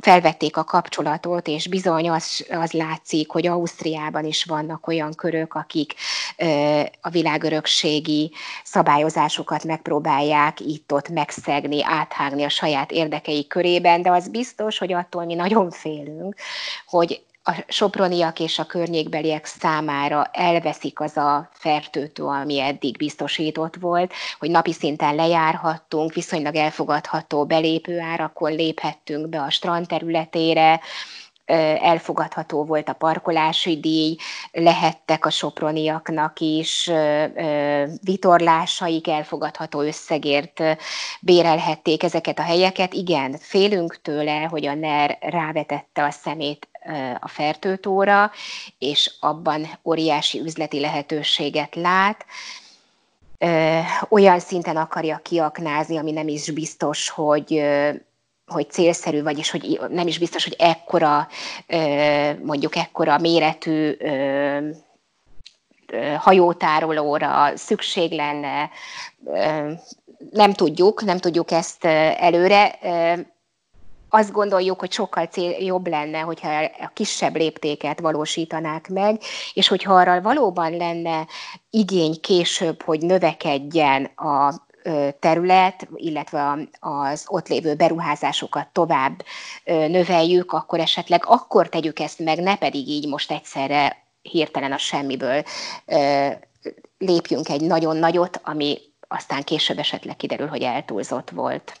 felvették 0.00 0.56
a 0.56 0.64
kapcsolatot, 0.64 1.46
és 1.46 1.68
bizony 1.68 2.10
az, 2.10 2.46
az 2.50 2.72
látszik, 2.72 3.30
hogy 3.30 3.46
Ausztriában 3.46 4.24
is 4.24 4.44
vannak 4.44 4.86
olyan 4.86 5.14
körök, 5.14 5.54
akik 5.54 5.94
a 7.00 7.10
világörökségi 7.10 8.32
szabályozásokat 8.64 9.64
megpróbálják 9.64 10.60
itt-ott 10.60 11.08
megszegni, 11.08 11.84
áthágni 11.84 12.42
a 12.42 12.48
saját 12.48 12.90
érdekeik 12.90 13.48
körében, 13.48 14.02
de 14.02 14.10
az 14.10 14.28
biztos, 14.28 14.78
hogy 14.78 14.92
attól 14.92 15.24
mi 15.24 15.34
nagyon 15.34 15.70
félünk, 15.70 16.34
hogy 16.86 17.22
a 17.42 17.64
soproniak 17.68 18.40
és 18.40 18.58
a 18.58 18.64
környékbeliek 18.64 19.44
számára 19.44 20.24
elveszik 20.32 21.00
az 21.00 21.16
a 21.16 21.48
fertőtő, 21.52 22.24
ami 22.24 22.60
eddig 22.60 22.96
biztosított 22.96 23.76
volt, 23.76 24.12
hogy 24.38 24.50
napi 24.50 24.72
szinten 24.72 25.14
lejárhattunk, 25.14 26.12
viszonylag 26.12 26.54
elfogadható 26.54 27.46
belépő 27.46 28.00
árakon 28.00 28.52
léphettünk 28.52 29.28
be 29.28 29.40
a 29.40 29.50
strand 29.50 29.86
területére, 29.86 30.80
elfogadható 31.80 32.64
volt 32.64 32.88
a 32.88 32.92
parkolási 32.92 33.80
díj, 33.80 34.16
lehettek 34.52 35.26
a 35.26 35.30
soproniaknak 35.30 36.40
is 36.40 36.90
vitorlásaik 38.02 39.08
elfogadható 39.08 39.80
összegért 39.80 40.62
bérelhették 41.20 42.02
ezeket 42.02 42.38
a 42.38 42.42
helyeket. 42.42 42.94
Igen, 42.94 43.36
félünk 43.38 44.00
tőle, 44.02 44.40
hogy 44.40 44.66
a 44.66 44.74
NER 44.74 45.18
rávetette 45.20 46.04
a 46.04 46.10
szemét 46.10 46.68
a 47.20 47.28
fertőtóra, 47.28 48.30
és 48.78 49.14
abban 49.20 49.68
óriási 49.84 50.40
üzleti 50.40 50.80
lehetőséget 50.80 51.74
lát, 51.74 52.24
olyan 54.08 54.38
szinten 54.38 54.76
akarja 54.76 55.18
kiaknázni, 55.18 55.96
ami 55.96 56.10
nem 56.10 56.28
is 56.28 56.50
biztos, 56.50 57.08
hogy 57.08 57.62
hogy 58.50 58.70
célszerű, 58.70 59.22
vagyis 59.22 59.50
hogy 59.50 59.80
nem 59.88 60.06
is 60.06 60.18
biztos, 60.18 60.44
hogy 60.44 60.56
ekkora, 60.58 61.28
mondjuk 62.42 62.76
ekkora 62.76 63.18
méretű 63.18 63.96
hajótárolóra 66.18 67.56
szükség 67.56 68.12
lenne. 68.12 68.70
Nem 70.30 70.52
tudjuk, 70.52 71.04
nem 71.04 71.18
tudjuk 71.18 71.50
ezt 71.50 71.84
előre 71.84 72.78
azt 74.12 74.32
gondoljuk, 74.32 74.80
hogy 74.80 74.92
sokkal 74.92 75.26
cél, 75.26 75.50
jobb 75.50 75.86
lenne, 75.86 76.20
hogyha 76.20 76.48
a 76.80 76.90
kisebb 76.94 77.36
léptéket 77.36 78.00
valósítanák 78.00 78.88
meg, 78.88 79.20
és 79.52 79.68
hogyha 79.68 79.94
arra 79.94 80.20
valóban 80.20 80.76
lenne 80.76 81.26
igény 81.70 82.20
később, 82.20 82.82
hogy 82.82 83.00
növekedjen 83.00 84.04
a 84.04 84.68
terület, 85.18 85.88
illetve 85.94 86.58
az 86.80 87.24
ott 87.26 87.48
lévő 87.48 87.74
beruházásokat 87.74 88.66
tovább 88.72 89.24
növeljük, 89.64 90.52
akkor 90.52 90.80
esetleg 90.80 91.22
akkor 91.26 91.68
tegyük 91.68 91.98
ezt 91.98 92.18
meg, 92.18 92.38
ne 92.38 92.56
pedig 92.56 92.88
így 92.88 93.08
most 93.08 93.32
egyszerre 93.32 93.96
hirtelen 94.22 94.72
a 94.72 94.78
semmiből 94.78 95.42
lépjünk 96.98 97.48
egy 97.48 97.60
nagyon 97.60 97.96
nagyot, 97.96 98.40
ami 98.44 98.78
aztán 99.08 99.42
később 99.42 99.78
esetleg 99.78 100.16
kiderül, 100.16 100.46
hogy 100.46 100.62
eltúlzott 100.62 101.30
volt. 101.30 101.80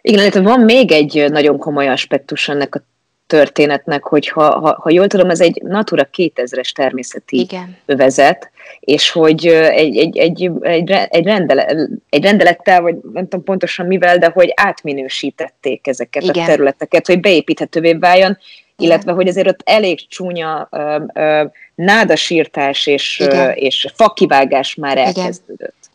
Igen, 0.00 0.20
illetve 0.20 0.40
van 0.40 0.60
még 0.60 0.92
egy 0.92 1.24
nagyon 1.30 1.58
komoly 1.58 1.88
aspektus 1.88 2.48
ennek 2.48 2.74
a 2.74 2.84
történetnek, 3.26 4.04
hogy 4.04 4.28
ha, 4.28 4.60
ha, 4.60 4.78
ha 4.80 4.90
jól 4.90 5.06
tudom, 5.06 5.30
ez 5.30 5.40
egy 5.40 5.62
Natura 5.62 6.08
2000-es 6.16 6.72
természeti 6.72 7.38
Igen. 7.38 7.76
övezet, 7.86 8.50
és 8.84 9.10
hogy 9.10 9.46
egy, 9.46 9.96
egy, 9.96 10.18
egy, 10.18 10.50
egy, 10.60 10.90
egy, 10.90 11.24
rendele, 11.24 11.88
egy 12.10 12.22
rendelettel, 12.22 12.80
vagy 12.80 12.94
nem 13.12 13.28
tudom 13.28 13.44
pontosan 13.44 13.86
mivel, 13.86 14.18
de 14.18 14.30
hogy 14.34 14.52
átminősítették 14.56 15.86
ezeket 15.86 16.22
Igen. 16.22 16.42
a 16.42 16.46
területeket, 16.46 17.06
hogy 17.06 17.20
beépíthetővé 17.20 17.92
váljon, 17.92 18.38
illetve 18.76 19.12
hogy 19.12 19.28
azért 19.28 19.48
ott 19.48 19.60
elég 19.64 20.08
csúnya 20.08 20.68
ö, 20.70 21.02
ö, 21.14 21.44
nádasírtás 21.74 22.86
és, 22.86 23.20
ö, 23.20 23.48
és 23.48 23.86
fakivágás 23.94 24.74
már 24.74 24.98
elkezdődött. 24.98 25.90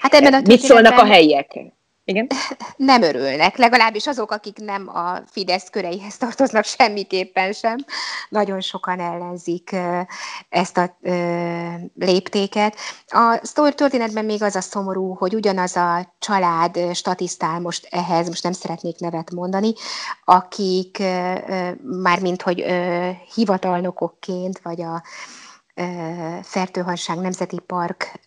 Hát 0.00 0.14
ebben 0.14 0.34
a 0.34 0.40
Mit 0.44 0.60
szólnak 0.60 0.98
a 0.98 1.04
helyiek? 1.04 1.58
Igen? 2.08 2.26
Nem 2.76 3.02
örülnek, 3.02 3.56
legalábbis 3.56 4.06
azok, 4.06 4.30
akik 4.30 4.58
nem 4.58 4.88
a 4.88 5.18
Fidesz 5.26 5.70
köreihez 5.70 6.16
tartoznak 6.16 6.64
semmiképpen 6.78 7.52
sem. 7.52 7.76
Nagyon 8.28 8.60
sokan 8.60 9.00
ellenzik 9.00 9.76
ezt 10.48 10.76
a 10.76 10.96
léptéket. 11.94 12.76
A 13.06 13.40
történetben 13.74 14.24
még 14.24 14.42
az 14.42 14.56
a 14.56 14.60
szomorú, 14.60 15.14
hogy 15.14 15.34
ugyanaz 15.34 15.76
a 15.76 16.14
család 16.18 16.94
statisztál 16.94 17.60
most 17.60 17.88
ehhez, 17.90 18.28
most 18.28 18.42
nem 18.42 18.52
szeretnék 18.52 18.98
nevet 18.98 19.30
mondani, 19.30 19.72
akik 20.24 20.98
már 21.82 22.20
mint 22.20 22.42
hogy 22.42 22.64
hivatalnokokként, 23.34 24.58
vagy 24.62 24.82
a 24.82 25.02
Fertőhanság 26.42 27.18
Nemzeti 27.18 27.58
Park 27.58 28.20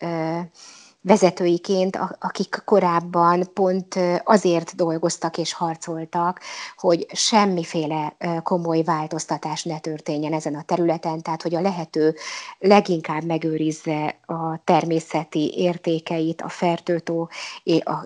vezetőiként, 1.02 1.98
akik 2.18 2.62
korábban 2.64 3.52
pont 3.54 3.98
azért 4.24 4.76
dolgoztak 4.76 5.38
és 5.38 5.52
harcoltak, 5.52 6.40
hogy 6.76 7.06
semmiféle 7.12 8.16
komoly 8.42 8.82
változtatás 8.82 9.64
ne 9.64 9.78
történjen 9.78 10.32
ezen 10.32 10.54
a 10.54 10.62
területen, 10.62 11.22
tehát 11.22 11.42
hogy 11.42 11.54
a 11.54 11.60
lehető 11.60 12.14
leginkább 12.58 13.24
megőrizze 13.24 14.18
a 14.26 14.64
természeti 14.64 15.52
értékeit, 15.56 16.42
a 16.42 16.48
fertőtó 16.48 17.30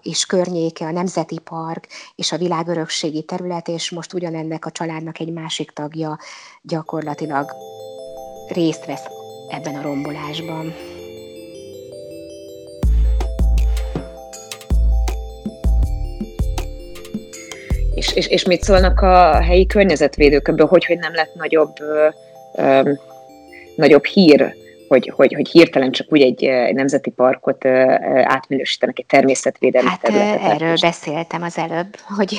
és 0.01 0.27
környéke, 0.27 0.87
a 0.87 0.91
Nemzeti 0.91 1.39
Park 1.39 1.87
és 2.15 2.33
a 2.33 2.39
világörökségi 2.39 3.23
terület, 3.23 3.69
és 3.69 3.91
most 3.91 4.13
ugyanennek 4.13 4.67
a 4.67 4.71
családnak 4.71 5.19
egy 5.19 5.33
másik 5.33 5.71
tagja 5.71 6.19
gyakorlatilag 6.63 7.51
részt 8.49 8.85
vesz 8.85 9.07
ebben 9.49 9.75
a 9.75 9.83
rombolásban. 9.83 10.94
És, 17.95 18.13
és, 18.15 18.27
és 18.27 18.45
mit 18.45 18.63
szólnak 18.63 19.01
a 19.01 19.43
helyi 19.43 19.67
környezetvédők 19.67 20.49
ebből, 20.49 20.67
hogy, 20.67 20.85
hogy 20.85 20.99
nem 20.99 21.15
lett 21.15 21.35
nagyobb, 21.35 21.81
ö, 21.81 22.09
ö, 22.55 22.93
nagyobb 23.77 24.05
hír, 24.05 24.55
hogy, 24.89 25.13
hogy, 25.17 25.35
hogy 25.35 25.49
hirtelen 25.49 25.91
csak 25.91 26.13
úgy 26.13 26.23
egy, 26.23 26.45
egy 26.45 26.75
nemzeti 26.75 27.11
parkot 27.11 27.65
átminősítenek 28.25 28.99
egy 28.99 29.07
természetvédelmi 29.07 29.89
hát, 29.89 30.01
területet. 30.01 30.53
Erről 30.53 30.71
most. 30.71 30.83
beszéltem 30.83 31.43
az 31.43 31.59
előbb, 31.59 31.97
hogy 32.17 32.39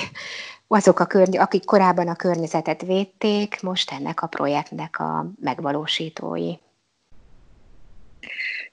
azok, 0.68 1.00
a 1.00 1.06
körny- 1.06 1.38
akik 1.38 1.66
korábban 1.66 2.08
a 2.08 2.16
környezetet 2.16 2.82
védték, 2.82 3.62
most 3.62 3.92
ennek 3.92 4.22
a 4.22 4.28
projektnek 4.28 5.00
a 5.00 5.32
megvalósítói. 5.42 6.54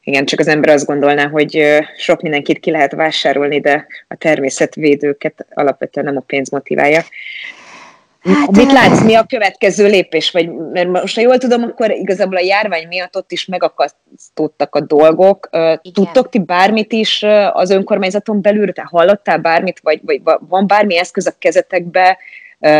Igen, 0.04 0.24
csak 0.24 0.40
az 0.40 0.48
ember 0.48 0.74
azt 0.74 0.86
gondolná, 0.86 1.28
hogy 1.28 1.78
sok 1.96 2.20
mindenkit 2.20 2.58
ki 2.58 2.70
lehet 2.70 2.92
vásárolni, 2.92 3.60
de 3.60 3.86
a 4.08 4.14
természetvédőket 4.14 5.46
alapvetően 5.54 6.06
nem 6.06 6.16
a 6.16 6.24
pénz 6.26 6.50
motiválja. 6.50 7.02
Hát, 8.22 8.50
Mit 8.50 8.72
látsz, 8.72 9.04
mi 9.04 9.14
a 9.14 9.24
következő 9.28 9.86
lépés? 9.86 10.30
Vagy, 10.30 10.50
mert 10.72 10.88
most, 10.88 11.14
ha 11.14 11.20
jól 11.20 11.38
tudom, 11.38 11.62
akkor 11.62 11.90
igazából 11.90 12.36
a 12.36 12.40
járvány 12.40 12.86
miatt 12.88 13.16
ott 13.16 13.32
is 13.32 13.46
megakasztottak 13.46 14.74
a 14.74 14.80
dolgok. 14.80 15.48
Igen. 15.52 15.80
Tudtok 15.92 16.28
ti 16.28 16.38
bármit 16.38 16.92
is 16.92 17.24
az 17.52 17.70
önkormányzaton 17.70 18.42
belül? 18.42 18.72
Te 18.72 18.86
hallottál 18.90 19.38
bármit, 19.38 19.80
vagy, 19.82 20.00
vagy 20.04 20.20
van 20.48 20.66
bármi 20.66 20.98
eszköz 20.98 21.26
a 21.26 21.34
kezetekbe, 21.38 22.18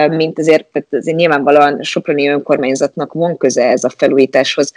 mint 0.08 0.38
azért, 0.38 0.66
tehát 0.72 0.88
azért 0.90 1.16
nyilvánvalóan 1.16 1.82
Soproni 1.82 2.28
önkormányzatnak 2.28 3.12
van 3.12 3.36
köze 3.36 3.68
ez 3.68 3.84
a 3.84 3.90
felújításhoz 3.96 4.72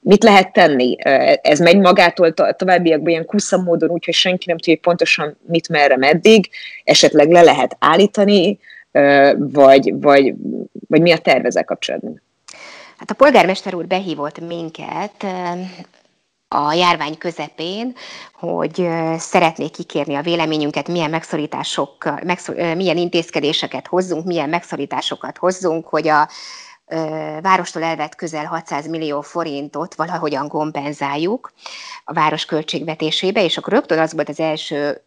mit 0.00 0.22
lehet 0.22 0.52
tenni? 0.52 0.96
Ez 1.42 1.58
megy 1.58 1.78
magától 1.78 2.34
to- 2.34 2.56
továbbiakban 2.56 3.08
ilyen 3.08 3.26
kusza 3.26 3.56
módon, 3.56 3.90
úgyhogy 3.90 4.14
senki 4.14 4.44
nem 4.46 4.58
tudja 4.58 4.78
pontosan 4.82 5.36
mit, 5.46 5.68
merre, 5.68 5.96
meddig, 5.96 6.48
esetleg 6.84 7.30
le 7.30 7.42
lehet 7.42 7.76
állítani, 7.78 8.58
vagy, 9.36 10.00
vagy, 10.00 10.34
vagy 10.88 11.00
mi 11.00 11.12
a 11.12 11.18
tervezel 11.18 11.64
kapcsolatban? 11.64 12.22
Hát 12.96 13.10
a 13.10 13.14
polgármester 13.14 13.74
úr 13.74 13.86
behívott 13.86 14.40
minket 14.46 15.26
a 16.48 16.72
járvány 16.72 17.18
közepén, 17.18 17.94
hogy 18.32 18.88
szeretnék 19.18 19.70
kikérni 19.70 20.14
a 20.14 20.22
véleményünket, 20.22 20.88
milyen 20.88 21.10
megszorítások, 21.10 22.24
megszor, 22.24 22.54
milyen 22.54 22.96
intézkedéseket 22.96 23.86
hozzunk, 23.86 24.24
milyen 24.24 24.48
megszorításokat 24.48 25.38
hozzunk, 25.38 25.86
hogy 25.86 26.08
a 26.08 26.28
várostól 27.40 27.82
elvett 27.82 28.14
közel 28.14 28.44
600 28.44 28.88
millió 28.88 29.20
forintot 29.20 29.94
valahogyan 29.94 30.48
kompenzáljuk 30.48 31.52
a 32.04 32.12
város 32.12 32.44
költségvetésébe, 32.44 33.44
és 33.44 33.56
akkor 33.56 33.72
rögtön 33.72 33.98
az 33.98 34.12
volt 34.12 34.28
az 34.28 34.40
első 34.40 35.02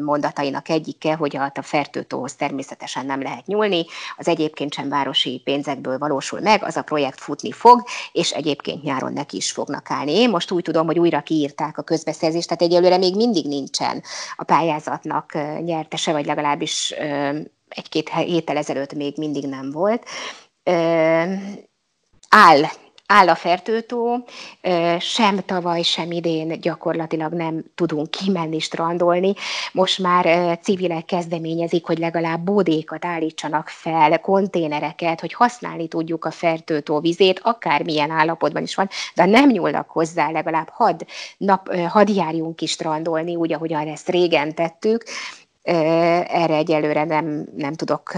mondatainak 0.00 0.68
egyike, 0.68 1.14
hogy 1.14 1.36
a 1.36 1.62
fertőtóhoz 1.62 2.34
természetesen 2.34 3.06
nem 3.06 3.22
lehet 3.22 3.46
nyúlni, 3.46 3.84
az 4.16 4.28
egyébként 4.28 4.74
sem 4.74 4.88
városi 4.88 5.40
pénzekből 5.44 5.98
valósul 5.98 6.40
meg, 6.40 6.64
az 6.64 6.76
a 6.76 6.82
projekt 6.82 7.20
futni 7.20 7.52
fog, 7.52 7.82
és 8.12 8.30
egyébként 8.30 8.82
nyáron 8.82 9.12
neki 9.12 9.36
is 9.36 9.50
fognak 9.50 9.90
állni. 9.90 10.12
Én 10.12 10.30
most 10.30 10.50
úgy 10.50 10.62
tudom, 10.62 10.86
hogy 10.86 10.98
újra 10.98 11.20
kiírták 11.20 11.78
a 11.78 11.82
közbeszerzést, 11.82 12.48
tehát 12.48 12.62
egyelőre 12.62 12.96
még 12.96 13.16
mindig 13.16 13.46
nincsen 13.46 14.02
a 14.36 14.44
pályázatnak 14.44 15.32
nyertese, 15.64 16.12
vagy 16.12 16.26
legalábbis 16.26 16.94
egy-két 17.68 18.08
héttel 18.08 18.56
ezelőtt 18.56 18.94
még 18.94 19.16
mindig 19.16 19.46
nem 19.46 19.70
volt, 19.70 20.04
áll 22.28 22.64
áll 23.10 23.28
a 23.28 23.34
fertőtó, 23.34 24.24
sem 24.98 25.38
tavaly, 25.38 25.82
sem 25.82 26.10
idén 26.10 26.60
gyakorlatilag 26.60 27.32
nem 27.32 27.64
tudunk 27.74 28.10
kimenni, 28.10 28.58
strandolni. 28.58 29.34
Most 29.72 29.98
már 29.98 30.58
civilek 30.62 31.04
kezdeményezik, 31.04 31.86
hogy 31.86 31.98
legalább 31.98 32.40
bódékat 32.40 33.04
állítsanak 33.04 33.68
fel, 33.68 34.20
konténereket, 34.20 35.20
hogy 35.20 35.32
használni 35.32 35.88
tudjuk 35.88 36.24
a 36.24 36.30
fertőtó 36.30 37.00
vizét, 37.00 37.40
akármilyen 37.42 38.10
állapotban 38.10 38.62
is 38.62 38.74
van, 38.74 38.88
de 39.14 39.24
nem 39.24 39.50
nyúlnak 39.50 39.90
hozzá, 39.90 40.30
legalább 40.30 40.68
had, 40.68 41.06
nap, 41.36 41.76
had 41.76 42.08
járjunk 42.08 42.56
ki 42.56 42.66
strandolni, 42.66 43.36
úgy, 43.36 43.52
ahogyan 43.52 43.88
ezt 43.88 44.08
régen 44.08 44.54
tettük. 44.54 45.04
Erre 45.62 46.54
egyelőre 46.54 47.04
nem, 47.04 47.46
nem 47.56 47.72
tudok 47.72 48.12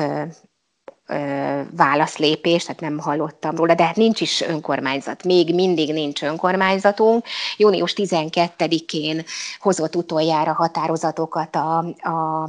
válaszlépés, 1.71 2.63
tehát 2.65 2.81
nem 2.81 2.99
hallottam 2.99 3.57
róla, 3.57 3.75
de 3.75 3.85
hát 3.85 3.97
nincs 3.97 4.21
is 4.21 4.41
önkormányzat, 4.41 5.25
még 5.25 5.55
mindig 5.55 5.93
nincs 5.93 6.23
önkormányzatunk. 6.23 7.25
Június 7.57 7.95
12-én 7.97 9.25
hozott 9.59 9.97
utoljára 9.97 10.53
határozatokat 10.53 11.57
a, 11.57 11.79
a 11.79 12.49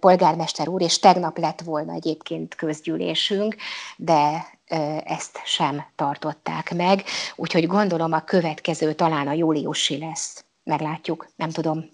polgármester 0.00 0.68
úr, 0.68 0.82
és 0.82 0.98
tegnap 0.98 1.38
lett 1.38 1.60
volna 1.60 1.92
egyébként 1.92 2.54
közgyűlésünk, 2.54 3.56
de 3.96 4.46
ezt 5.04 5.40
sem 5.44 5.84
tartották 5.96 6.74
meg, 6.74 7.04
úgyhogy 7.36 7.66
gondolom 7.66 8.12
a 8.12 8.20
következő 8.20 8.92
talán 8.92 9.28
a 9.28 9.32
júliusi 9.32 9.98
lesz. 9.98 10.44
Meglátjuk, 10.64 11.26
nem 11.36 11.50
tudom. 11.50 11.84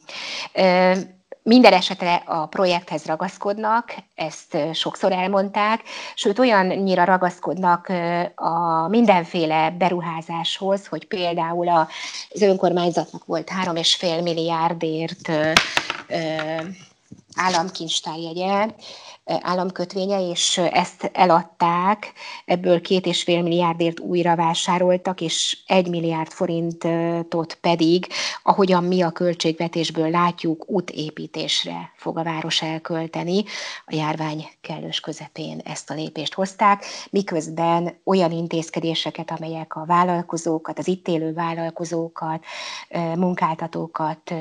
Minden 1.49 1.73
esetre 1.73 2.23
a 2.27 2.47
projekthez 2.47 3.05
ragaszkodnak, 3.05 3.95
ezt 4.15 4.57
sokszor 4.73 5.13
elmondták, 5.13 5.83
sőt 6.15 6.39
olyannyira 6.39 7.05
ragaszkodnak 7.05 7.93
a 8.35 8.89
mindenféle 8.89 9.71
beruházáshoz, 9.71 10.87
hogy 10.87 11.07
például 11.07 11.69
az 11.69 12.43
önkormányzatnak 12.43 13.25
volt 13.25 13.51
3,5 13.65 14.23
milliárdért 14.23 15.31
államkincstárjegye, 17.39 18.67
államkötvénye, 19.41 20.31
és 20.31 20.59
ezt 20.59 21.11
eladták, 21.13 22.13
ebből 22.45 22.81
két 22.81 23.07
és 23.07 23.23
fél 23.23 23.43
milliárdért 23.43 24.01
újra 24.01 24.37
vásároltak, 24.37 25.21
és 25.21 25.59
egy 25.67 25.89
milliárd 25.89 26.31
forintot 26.31 27.55
pedig, 27.61 28.07
ahogyan 28.43 28.85
mi 28.85 29.03
a 29.03 29.11
költségvetésből 29.11 30.11
látjuk, 30.11 30.65
útépítésre 30.71 31.93
fog 31.97 32.19
a 32.19 32.23
város 32.23 32.63
elkölteni. 32.63 33.45
A 33.87 33.95
járvány 33.95 34.49
kellős 34.61 35.01
közepén 35.01 35.61
ezt 35.65 35.91
a 35.91 35.95
lépést 35.95 36.35
hozták, 36.35 36.85
miközben 37.11 38.01
olyan 38.05 38.33
intézkedéseket, 38.33 39.31
amelyek 39.31 39.77
a 39.77 39.85
vállalkozókat, 39.87 40.79
az 40.79 40.89
itt 40.89 41.09
élő 41.09 41.33
vállalkozókat, 41.33 42.45
munkáltatókat 43.15 44.35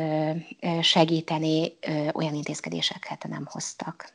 segíteni, 0.81 1.77
olyan 2.13 2.33
intézkedéseket 2.33 2.85
nem 3.29 3.45
hoztak. 3.49 4.09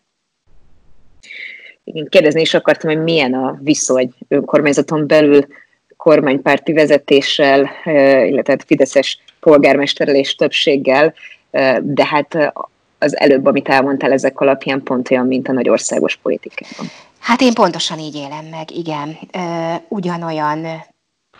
Igen, 1.85 2.07
kérdezni 2.09 2.41
is 2.41 2.55
akartam, 2.55 2.91
hogy 2.91 3.03
milyen 3.03 3.35
a 3.35 3.59
viszony 3.61 4.13
önkormányzaton 4.29 5.07
belül 5.07 5.47
kormánypárti 5.97 6.73
vezetéssel, 6.73 7.71
illetve 8.27 8.53
hát 8.53 8.65
Fideszes 8.65 9.19
polgármesterrel 9.41 10.15
és 10.15 10.35
többséggel, 10.35 11.15
de 11.81 12.07
hát 12.07 12.53
az 12.99 13.17
előbb, 13.17 13.47
amit 13.47 13.69
elmondtál, 13.69 14.13
ezek 14.13 14.41
alapján 14.41 14.83
pont 14.83 15.11
olyan, 15.11 15.27
mint 15.27 15.49
a 15.49 15.53
nagyországos 15.53 16.17
politikában. 16.17 16.87
Hát 17.19 17.41
én 17.41 17.55
pontosan 17.55 17.99
így 17.99 18.15
élem 18.15 18.45
meg, 18.45 18.71
igen. 18.71 19.19
Ugyanolyan 19.89 20.67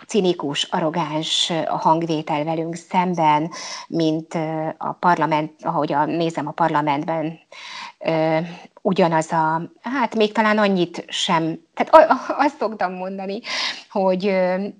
cinikus, 0.07 0.63
arrogáns 0.63 1.49
a 1.49 1.77
hangvétel 1.77 2.43
velünk 2.43 2.75
szemben, 2.75 3.51
mint 3.87 4.33
a 4.77 4.97
parlament, 4.99 5.51
ahogy 5.61 5.93
a, 5.93 6.05
nézem 6.05 6.47
a 6.47 6.51
parlamentben 6.51 7.39
ugyanaz 8.85 9.31
a, 9.31 9.71
hát 9.81 10.15
még 10.15 10.31
talán 10.31 10.57
annyit 10.57 11.05
sem, 11.07 11.59
tehát 11.73 12.09
azt 12.37 12.57
szoktam 12.57 12.93
mondani, 12.93 13.39
hogy 13.89 14.25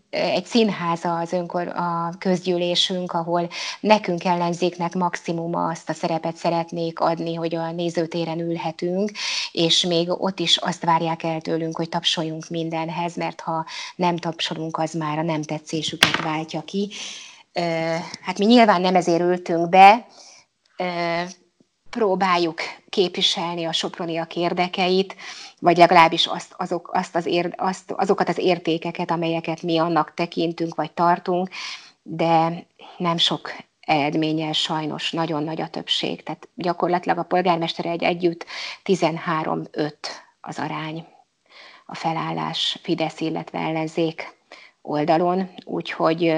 egy 0.10 0.46
színház 0.46 1.06
az 1.06 1.34
önkor, 1.34 1.68
a 1.68 2.10
közgyűlésünk, 2.20 3.12
ahol 3.12 3.50
nekünk 3.80 4.26
ellenzéknek 4.26 4.94
maximum 4.94 5.56
azt 5.56 5.90
a 5.90 5.94
szerepet 5.94 6.36
szeretnék 6.36 7.00
adni, 7.00 7.36
hogy 7.36 7.56
a 7.56 7.72
nézőtéren 7.72 8.40
ülhetünk, 8.40 9.12
és 9.52 9.86
még 9.86 10.10
ott 10.10 10.40
is 10.40 10.58
azt 10.58 10.86
várják 10.86 11.24
el 11.24 11.42
tőlünk, 11.42 11.78
hogy 11.78 11.90
tapsoljunk 11.90 12.50
mindenhez, 12.50 13.16
mert 13.16 13.42
ha 13.42 13.66
nem 13.96 14.18
tapsolunk, 14.18 14.78
az 14.78 14.94
már 14.94 15.18
a 15.18 15.24
nem 15.24 15.42
tetszésüket 15.42 16.22
váltja 16.22 16.62
ki. 16.62 16.90
Hát 18.22 18.38
mi 18.38 18.46
nyilván 18.46 18.82
nem 18.82 18.96
ezért 18.96 19.22
ültünk 19.22 19.70
be, 19.70 20.06
próbáljuk 21.94 22.62
képviselni 22.90 23.66
a 23.66 23.72
soproniak 23.72 24.36
érdekeit, 24.36 25.16
vagy 25.60 25.78
legalábbis 25.78 26.26
azt, 26.26 26.54
azok, 26.58 26.90
azt 26.94 27.16
az 27.16 27.26
ér, 27.26 27.54
azt, 27.58 27.92
azokat 27.92 28.30
az 28.30 28.38
értékeket, 28.38 29.12
amelyeket 29.12 29.62
mi 29.62 29.78
annak 29.78 30.14
tekintünk, 30.14 30.76
vagy 30.76 30.92
tartunk, 30.92 31.50
de 32.04 32.66
nem 32.98 33.18
sok 33.18 33.52
eredménnyel 33.80 34.54
sajnos 34.54 35.12
nagyon 35.12 35.44
nagy 35.44 35.62
a 35.62 35.70
többség. 35.70 36.24
Tehát 36.24 36.50
gyakorlatilag 36.56 37.18
a 37.18 37.24
polgármester 37.24 37.86
egy 37.86 38.04
együtt 38.04 38.46
13-5 38.86 39.94
az 40.42 40.60
arány 40.60 41.06
a 41.86 41.96
felállás 41.96 42.80
Fidesz, 42.82 43.20
illetve 43.20 43.60
ellenzék 43.60 44.38
oldalon, 44.82 45.50
úgyhogy 45.66 46.34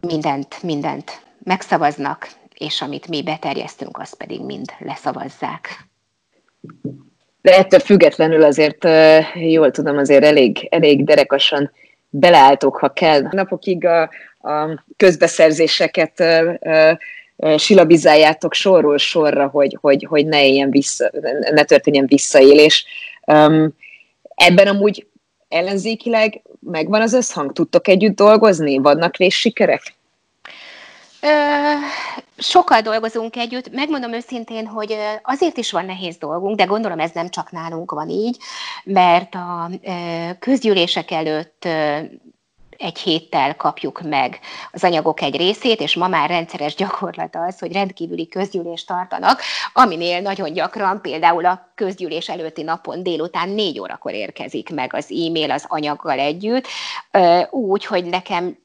mindent, 0.00 0.62
mindent 0.62 1.26
megszavaznak, 1.42 2.28
és 2.58 2.80
amit 2.80 3.08
mi 3.08 3.22
beterjesztünk, 3.22 3.98
azt 3.98 4.16
pedig 4.16 4.40
mind 4.40 4.72
leszavazzák. 4.78 5.86
De 7.40 7.56
ettől 7.56 7.80
függetlenül 7.80 8.42
azért 8.42 8.84
jól 9.34 9.70
tudom, 9.70 9.96
azért 9.98 10.24
elég, 10.24 10.66
elég 10.70 11.04
derekasan 11.04 11.70
beleálltok, 12.08 12.76
ha 12.76 12.92
kell. 12.92 13.20
Napokig 13.30 13.84
a, 13.84 14.02
a 14.38 14.84
közbeszerzéseket 14.96 16.24
silabizáljátok 17.56 18.54
sorról 18.54 18.98
sorra, 18.98 19.46
hogy, 19.46 19.78
hogy, 19.80 20.04
hogy 20.08 20.26
ne, 20.26 20.46
éljen 20.46 20.70
vissza, 20.70 21.10
ne 21.50 21.64
történjen 21.64 22.06
visszaélés. 22.06 22.84
Ebben 24.34 24.66
amúgy 24.66 25.06
ellenzékileg 25.48 26.42
megvan 26.60 27.00
az 27.00 27.12
összhang? 27.12 27.52
Tudtok 27.52 27.88
együtt 27.88 28.16
dolgozni? 28.16 28.78
Vannak 28.78 29.14
sikerek? 29.28 29.97
Sokkal 32.36 32.80
dolgozunk 32.80 33.36
együtt. 33.36 33.72
Megmondom 33.72 34.12
őszintén, 34.12 34.66
hogy 34.66 34.96
azért 35.22 35.56
is 35.56 35.70
van 35.70 35.84
nehéz 35.84 36.16
dolgunk, 36.16 36.56
de 36.56 36.64
gondolom 36.64 36.98
ez 36.98 37.10
nem 37.14 37.28
csak 37.28 37.50
nálunk 37.50 37.90
van 37.90 38.08
így, 38.08 38.36
mert 38.84 39.34
a 39.34 39.70
közgyűlések 40.38 41.10
előtt 41.10 41.68
egy 42.78 42.98
héttel 42.98 43.56
kapjuk 43.56 44.00
meg 44.00 44.38
az 44.72 44.84
anyagok 44.84 45.20
egy 45.20 45.36
részét, 45.36 45.80
és 45.80 45.94
ma 45.94 46.08
már 46.08 46.28
rendszeres 46.28 46.74
gyakorlat 46.74 47.36
az, 47.36 47.58
hogy 47.58 47.72
rendkívüli 47.72 48.28
közgyűlést 48.28 48.86
tartanak, 48.86 49.40
aminél 49.72 50.20
nagyon 50.20 50.52
gyakran 50.52 51.00
például 51.00 51.46
a 51.46 51.72
közgyűlés 51.74 52.28
előtti 52.28 52.62
napon 52.62 53.02
délután 53.02 53.48
négy 53.48 53.80
órakor 53.80 54.12
érkezik 54.12 54.70
meg 54.74 54.94
az 54.94 55.04
e-mail 55.10 55.50
az 55.50 55.64
anyaggal 55.68 56.18
együtt, 56.18 56.66
úgy, 57.50 57.84
hogy 57.84 58.04
nekem 58.04 58.56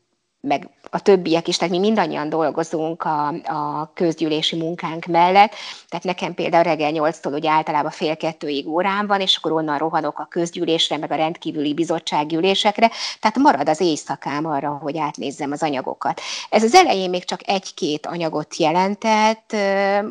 meg 0.47 0.69
a 0.89 0.99
többiek 0.99 1.47
is, 1.47 1.57
tehát 1.57 1.73
mi 1.73 1.79
mindannyian 1.79 2.29
dolgozunk 2.29 3.03
a, 3.03 3.27
a 3.27 3.91
közgyűlési 3.93 4.55
munkánk 4.55 5.05
mellett, 5.05 5.53
tehát 5.89 6.05
nekem 6.05 6.33
például 6.33 6.63
reggel 6.63 6.91
8-tól 6.93 7.33
ugye 7.33 7.49
általában 7.49 7.91
fél 7.91 8.17
kettőig 8.17 8.67
órán 8.67 9.07
van, 9.07 9.21
és 9.21 9.37
akkor 9.37 9.51
onnan 9.51 9.77
rohanok 9.77 10.19
a 10.19 10.27
közgyűlésre, 10.29 10.97
meg 10.97 11.11
a 11.11 11.15
rendkívüli 11.15 11.73
bizottsággyűlésekre, 11.73 12.91
tehát 13.19 13.37
marad 13.37 13.69
az 13.69 13.81
éjszakám 13.81 14.45
arra, 14.45 14.69
hogy 14.69 14.97
átnézzem 14.97 15.51
az 15.51 15.63
anyagokat. 15.63 16.21
Ez 16.49 16.63
az 16.63 16.75
elején 16.75 17.09
még 17.09 17.25
csak 17.25 17.47
egy-két 17.47 18.05
anyagot 18.05 18.55
jelentett, 18.55 19.55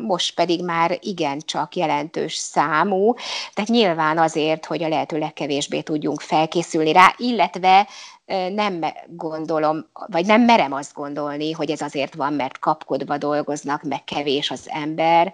most 0.07 0.35
pedig 0.35 0.63
már 0.63 0.97
igencsak 1.01 1.75
jelentős 1.75 2.33
számú, 2.33 3.13
tehát 3.53 3.69
nyilván 3.69 4.17
azért, 4.17 4.65
hogy 4.65 4.83
a 4.83 4.87
lehető 4.87 5.17
legkevésbé 5.17 5.81
tudjunk 5.81 6.21
felkészülni 6.21 6.91
rá, 6.91 7.13
illetve 7.17 7.87
nem 8.25 8.85
gondolom, 9.07 9.89
vagy 10.07 10.25
nem 10.25 10.41
merem 10.41 10.73
azt 10.73 10.93
gondolni, 10.93 11.51
hogy 11.51 11.71
ez 11.71 11.81
azért 11.81 12.15
van, 12.15 12.33
mert 12.33 12.59
kapkodva 12.59 13.17
dolgoznak, 13.17 13.83
meg 13.83 14.03
kevés 14.03 14.51
az 14.51 14.69
ember, 14.69 15.33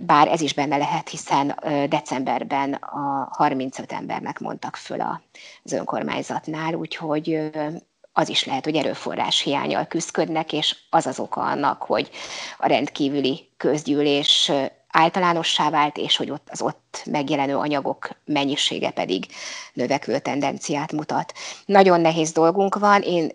bár 0.00 0.28
ez 0.28 0.40
is 0.40 0.54
benne 0.54 0.76
lehet, 0.76 1.08
hiszen 1.08 1.58
decemberben 1.88 2.72
a 2.72 3.28
35 3.30 3.92
embernek 3.92 4.38
mondtak 4.38 4.76
föl 4.76 5.00
az 5.62 5.72
önkormányzatnál, 5.72 6.74
úgyhogy 6.74 7.50
az 8.12 8.28
is 8.28 8.44
lehet, 8.44 8.64
hogy 8.64 8.76
erőforrás 8.76 9.40
hiányal 9.40 9.84
küzdködnek, 9.84 10.52
és 10.52 10.76
az 10.90 11.06
az 11.06 11.18
oka 11.18 11.40
annak, 11.40 11.82
hogy 11.82 12.10
a 12.58 12.66
rendkívüli 12.66 13.48
közgyűlés 13.56 14.52
általánossá 14.92 15.70
vált, 15.70 15.96
és 15.96 16.16
hogy 16.16 16.30
ott 16.30 16.48
az 16.50 16.62
ott 16.62 17.02
megjelenő 17.10 17.56
anyagok 17.56 18.08
mennyisége 18.24 18.90
pedig 18.90 19.26
növekvő 19.72 20.18
tendenciát 20.18 20.92
mutat. 20.92 21.32
Nagyon 21.66 22.00
nehéz 22.00 22.32
dolgunk 22.32 22.78
van, 22.78 23.02
én 23.02 23.32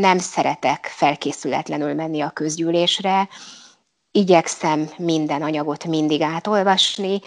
nem 0.00 0.18
szeretek 0.18 0.86
felkészületlenül 0.86 1.94
menni 1.94 2.20
a 2.20 2.30
közgyűlésre, 2.30 3.28
igyekszem 4.12 4.90
minden 4.96 5.42
anyagot 5.42 5.84
mindig 5.84 6.22
átolvasni. 6.22 7.20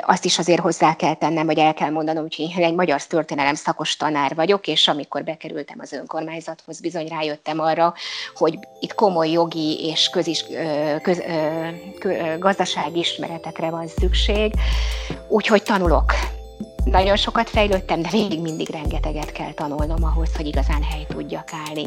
Azt 0.00 0.24
is 0.24 0.38
azért 0.38 0.60
hozzá 0.60 0.94
kell 0.94 1.14
tennem, 1.14 1.46
vagy 1.46 1.58
el 1.58 1.74
kell 1.74 1.90
mondanom, 1.90 2.22
hogy 2.22 2.50
én 2.56 2.64
egy 2.64 2.74
magyar 2.74 3.02
történelem 3.02 3.54
szakos 3.54 3.96
tanár 3.96 4.34
vagyok, 4.34 4.66
és 4.66 4.88
amikor 4.88 5.24
bekerültem 5.24 5.78
az 5.80 5.92
önkormányzathoz, 5.92 6.80
bizony 6.80 7.06
rájöttem 7.06 7.60
arra, 7.60 7.94
hogy 8.34 8.58
itt 8.80 8.94
komoly 8.94 9.30
jogi 9.30 9.86
és 9.86 10.08
közis, 10.08 10.44
köz, 11.02 11.22
köz, 11.98 12.38
gazdasági 12.38 12.98
ismeretekre 12.98 13.70
van 13.70 13.86
szükség, 13.86 14.52
úgyhogy 15.28 15.62
tanulok. 15.62 16.12
Nagyon 16.84 17.16
sokat 17.16 17.50
fejlődtem, 17.50 18.02
de 18.02 18.08
végig 18.10 18.40
mindig 18.40 18.68
rengeteget 18.68 19.32
kell 19.32 19.52
tanulnom 19.52 20.04
ahhoz, 20.04 20.36
hogy 20.36 20.46
igazán 20.46 20.82
hely 20.82 21.06
tudjak 21.08 21.48
állni. 21.66 21.84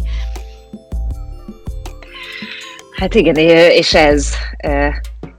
Hát 3.02 3.16
igen, 3.16 3.36
és 3.72 3.93
ez, 3.93 4.28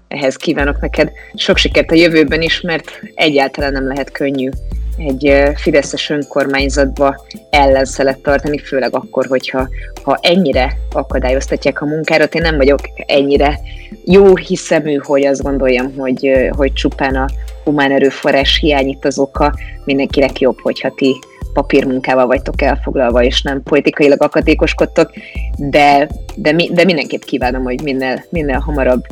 ehhez 0.09 0.37
kívánok 0.37 0.81
neked 0.81 1.11
sok 1.35 1.57
sikert 1.57 1.91
a 1.91 1.95
jövőben 1.95 2.43
is, 2.43 2.61
mert 2.61 3.01
egyáltalán 3.15 3.73
nem 3.73 3.87
lehet 3.87 4.11
könnyű 4.11 4.51
egy 4.97 5.43
fideszes 5.55 6.11
önkormányzatba 6.11 7.25
ellenszelet 7.51 8.19
tartani, 8.19 8.59
főleg 8.59 8.95
akkor, 8.95 9.27
hogyha 9.27 9.69
ha 10.03 10.19
ennyire 10.23 10.77
akadályoztatják 10.93 11.81
a 11.81 11.87
munkárat. 11.87 12.35
Én 12.35 12.43
nem 12.43 12.57
vagyok 12.57 12.81
ennyire 13.07 13.59
jó 14.05 14.37
hiszemű, 14.37 14.97
hogy 14.97 15.27
azt 15.27 15.43
gondoljam, 15.43 15.95
hogy, 15.97 16.31
hogy 16.57 16.73
csupán 16.73 17.15
a 17.15 17.29
humán 17.65 17.93
erőforrás 17.93 18.59
hiány 18.59 18.89
itt 18.89 19.05
az 19.05 19.19
oka. 19.19 19.55
Mindenkinek 19.85 20.41
jobb, 20.41 20.61
hogyha 20.61 20.95
ti 20.97 21.15
papírmunkával 21.53 22.27
vagytok 22.27 22.63
elfoglalva, 22.63 23.23
és 23.23 23.43
nem 23.43 23.63
politikailag 23.63 24.23
akadékoskodtok, 24.23 25.11
de, 25.57 26.09
de, 26.35 26.53
mi, 26.53 26.71
de 26.73 26.85
mindenképp 26.85 27.23
kívánom, 27.23 27.63
hogy 27.63 27.83
minél, 27.83 28.25
minél 28.31 28.59
hamarabb 28.59 29.05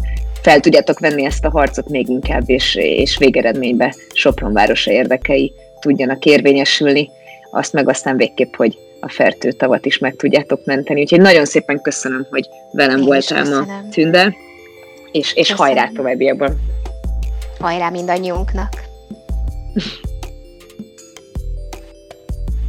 fel 0.43 0.61
tudjátok 0.61 0.99
venni 0.99 1.24
ezt 1.24 1.45
a 1.45 1.51
harcot 1.51 1.88
még 1.88 2.09
inkább, 2.09 2.43
és, 2.47 2.74
és 2.74 3.18
végeredményben 3.18 3.95
Sopron 4.12 4.53
városa 4.53 4.91
érdekei 4.91 5.53
tudjanak 5.80 6.24
érvényesülni, 6.24 7.11
azt 7.51 7.72
meg 7.72 7.88
aztán 7.88 8.16
végképp, 8.16 8.55
hogy 8.55 8.78
a 9.01 9.09
fertőtavat 9.09 9.86
is 9.86 9.99
meg 9.99 10.16
tudjátok 10.16 10.64
menteni. 10.64 11.01
Úgyhogy 11.01 11.20
nagyon 11.20 11.45
szépen 11.45 11.80
köszönöm, 11.82 12.26
hogy 12.30 12.49
velem 12.72 12.99
Én 12.99 13.05
voltál 13.05 13.45
ma 13.45 13.66
Tünde, 13.91 14.34
és, 15.12 15.34
és 15.34 15.53
hajrá 15.53 15.91
továbbiakban. 15.95 16.61
Hajrá 17.59 17.88
mindannyiunknak! 17.88 18.88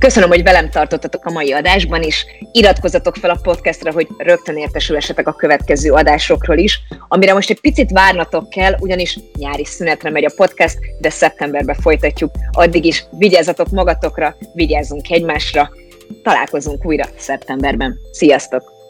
Köszönöm, 0.01 0.29
hogy 0.29 0.43
velem 0.43 0.69
tartottatok 0.69 1.25
a 1.25 1.31
mai 1.31 1.51
adásban 1.51 2.03
is. 2.03 2.25
Iratkozzatok 2.51 3.15
fel 3.15 3.29
a 3.29 3.39
podcastra, 3.43 3.91
hogy 3.91 4.07
rögtön 4.17 4.57
értesülhessetek 4.57 5.27
a 5.27 5.33
következő 5.33 5.91
adásokról 5.91 6.57
is, 6.57 6.79
amire 7.07 7.33
most 7.33 7.49
egy 7.49 7.59
picit 7.59 7.91
várnatok 7.91 8.49
kell, 8.49 8.75
ugyanis 8.79 9.19
nyári 9.37 9.65
szünetre 9.65 10.09
megy 10.09 10.25
a 10.25 10.33
podcast, 10.35 10.77
de 10.99 11.09
szeptemberben 11.09 11.75
folytatjuk. 11.75 12.31
Addig 12.51 12.85
is 12.85 13.05
vigyázzatok 13.17 13.69
magatokra, 13.69 14.35
vigyázzunk 14.53 15.09
egymásra. 15.09 15.71
Találkozunk 16.23 16.85
újra 16.85 17.05
szeptemberben. 17.17 17.99
Sziasztok! 18.11 18.80